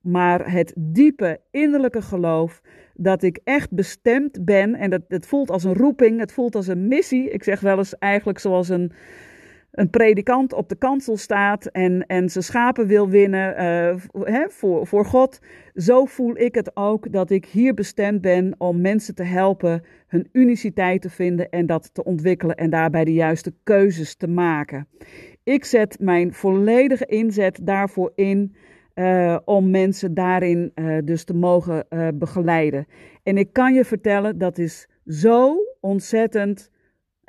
maar 0.00 0.52
het 0.52 0.72
diepe 0.76 1.40
innerlijke 1.50 2.02
geloof 2.02 2.62
dat 2.94 3.22
ik 3.22 3.40
echt 3.44 3.70
bestemd 3.70 4.44
ben. 4.44 4.74
En 4.74 4.90
dat, 4.90 5.02
het 5.08 5.26
voelt 5.26 5.50
als 5.50 5.64
een 5.64 5.74
roeping, 5.74 6.20
het 6.20 6.32
voelt 6.32 6.54
als 6.54 6.66
een 6.66 6.88
missie. 6.88 7.30
Ik 7.30 7.42
zeg 7.42 7.60
wel 7.60 7.78
eens 7.78 7.98
eigenlijk 7.98 8.38
zoals 8.38 8.68
een, 8.68 8.92
een 9.70 9.90
predikant 9.90 10.52
op 10.52 10.68
de 10.68 10.76
kansel 10.76 11.16
staat 11.16 11.66
en, 11.66 12.06
en 12.06 12.28
zijn 12.28 12.44
schapen 12.44 12.86
wil 12.86 13.08
winnen 13.08 13.62
uh, 14.24 14.44
voor, 14.48 14.86
voor 14.86 15.04
God. 15.04 15.38
Zo 15.74 16.04
voel 16.04 16.38
ik 16.38 16.54
het 16.54 16.76
ook 16.76 17.12
dat 17.12 17.30
ik 17.30 17.44
hier 17.44 17.74
bestemd 17.74 18.20
ben 18.20 18.54
om 18.58 18.80
mensen 18.80 19.14
te 19.14 19.22
helpen 19.22 19.84
hun 20.06 20.28
uniciteit 20.32 21.02
te 21.02 21.10
vinden 21.10 21.48
en 21.48 21.66
dat 21.66 21.94
te 21.94 22.04
ontwikkelen 22.04 22.56
en 22.56 22.70
daarbij 22.70 23.04
de 23.04 23.12
juiste 23.12 23.54
keuzes 23.62 24.14
te 24.14 24.28
maken. 24.28 24.88
Ik 25.44 25.64
zet 25.64 25.96
mijn 26.00 26.32
volledige 26.32 27.06
inzet 27.06 27.60
daarvoor 27.62 28.12
in 28.14 28.54
uh, 28.94 29.38
om 29.44 29.70
mensen 29.70 30.14
daarin 30.14 30.72
uh, 30.74 30.98
dus 31.04 31.24
te 31.24 31.34
mogen 31.34 31.86
begeleiden. 32.14 32.86
En 33.22 33.38
ik 33.38 33.52
kan 33.52 33.74
je 33.74 33.84
vertellen, 33.84 34.38
dat 34.38 34.58
is 34.58 34.88
zo 35.06 35.56
ontzettend, 35.80 36.70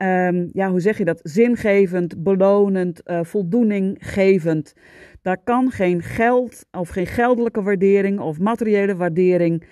um, 0.03 0.49
ja, 0.53 0.69
hoe 0.69 0.79
zeg 0.79 0.97
je 0.97 1.05
dat? 1.05 1.19
Zingevend, 1.23 2.23
belonend, 2.23 3.01
voldoeninggevend. 3.05 4.73
Daar 5.21 5.43
kan 5.43 5.71
geen 5.71 6.01
geld 6.01 6.65
of 6.71 6.89
geen 6.89 7.07
geldelijke 7.07 7.61
waardering 7.61 8.19
of 8.19 8.39
materiële 8.39 8.95
waardering 8.95 9.63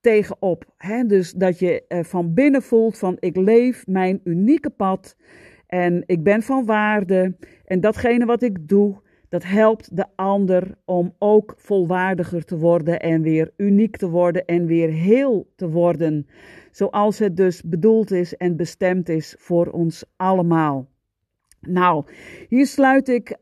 tegenop. 0.00 0.64
Hè? 0.76 1.04
Dus 1.04 1.32
dat 1.32 1.58
je 1.58 1.84
van 1.88 2.34
binnen 2.34 2.62
voelt 2.62 2.98
van 2.98 3.16
ik 3.18 3.36
leef 3.36 3.86
mijn 3.86 4.20
unieke 4.24 4.70
pad 4.70 5.16
en 5.66 6.02
ik 6.06 6.22
ben 6.22 6.42
van 6.42 6.64
waarde 6.64 7.36
en 7.64 7.80
datgene 7.80 8.24
wat 8.24 8.42
ik 8.42 8.68
doe 8.68 9.00
dat 9.32 9.44
helpt 9.44 9.96
de 9.96 10.06
ander 10.16 10.74
om 10.84 11.14
ook 11.18 11.54
volwaardiger 11.56 12.44
te 12.44 12.58
worden 12.58 13.00
en 13.00 13.22
weer 13.22 13.50
uniek 13.56 13.96
te 13.96 14.08
worden 14.08 14.44
en 14.44 14.66
weer 14.66 14.88
heel 14.88 15.52
te 15.56 15.68
worden. 15.68 16.26
Zoals 16.70 17.18
het 17.18 17.36
dus 17.36 17.62
bedoeld 17.62 18.10
is 18.10 18.36
en 18.36 18.56
bestemd 18.56 19.08
is 19.08 19.34
voor 19.38 19.66
ons 19.66 20.04
allemaal. 20.16 20.88
Nou, 21.60 22.04
hier 22.48 22.66
sluit 22.66 23.08
ik 23.08 23.30
uh, 23.30 23.38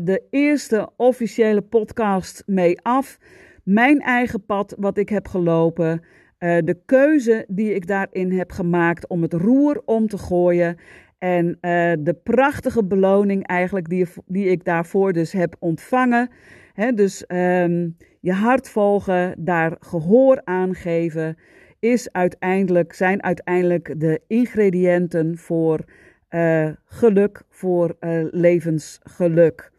de 0.00 0.22
eerste 0.30 0.88
officiële 0.96 1.62
podcast 1.62 2.42
mee 2.46 2.80
af. 2.82 3.18
Mijn 3.64 4.00
eigen 4.00 4.44
pad, 4.44 4.74
wat 4.78 4.98
ik 4.98 5.08
heb 5.08 5.28
gelopen. 5.28 6.00
Uh, 6.38 6.58
de 6.64 6.78
keuze 6.84 7.44
die 7.48 7.74
ik 7.74 7.86
daarin 7.86 8.32
heb 8.32 8.50
gemaakt 8.52 9.08
om 9.08 9.22
het 9.22 9.32
roer 9.32 9.82
om 9.84 10.08
te 10.08 10.18
gooien. 10.18 10.76
En 11.24 11.46
uh, 11.46 11.92
de 11.98 12.16
prachtige 12.22 12.84
beloning 12.84 13.46
eigenlijk 13.46 13.88
die, 13.88 14.06
die 14.26 14.46
ik 14.46 14.64
daarvoor 14.64 15.12
dus 15.12 15.32
heb 15.32 15.56
ontvangen. 15.58 16.30
Hè, 16.72 16.92
dus 16.92 17.24
um, 17.28 17.96
je 18.20 18.32
hart 18.32 18.68
volgen, 18.68 19.34
daar 19.38 19.76
gehoor 19.80 20.40
aan 20.44 20.74
geven, 20.74 21.36
is 21.78 22.12
uiteindelijk, 22.12 22.92
zijn 22.92 23.22
uiteindelijk 23.22 24.00
de 24.00 24.20
ingrediënten 24.26 25.38
voor 25.38 25.84
uh, 26.30 26.68
geluk, 26.84 27.42
voor 27.48 27.96
uh, 28.00 28.24
levensgeluk. 28.30 29.72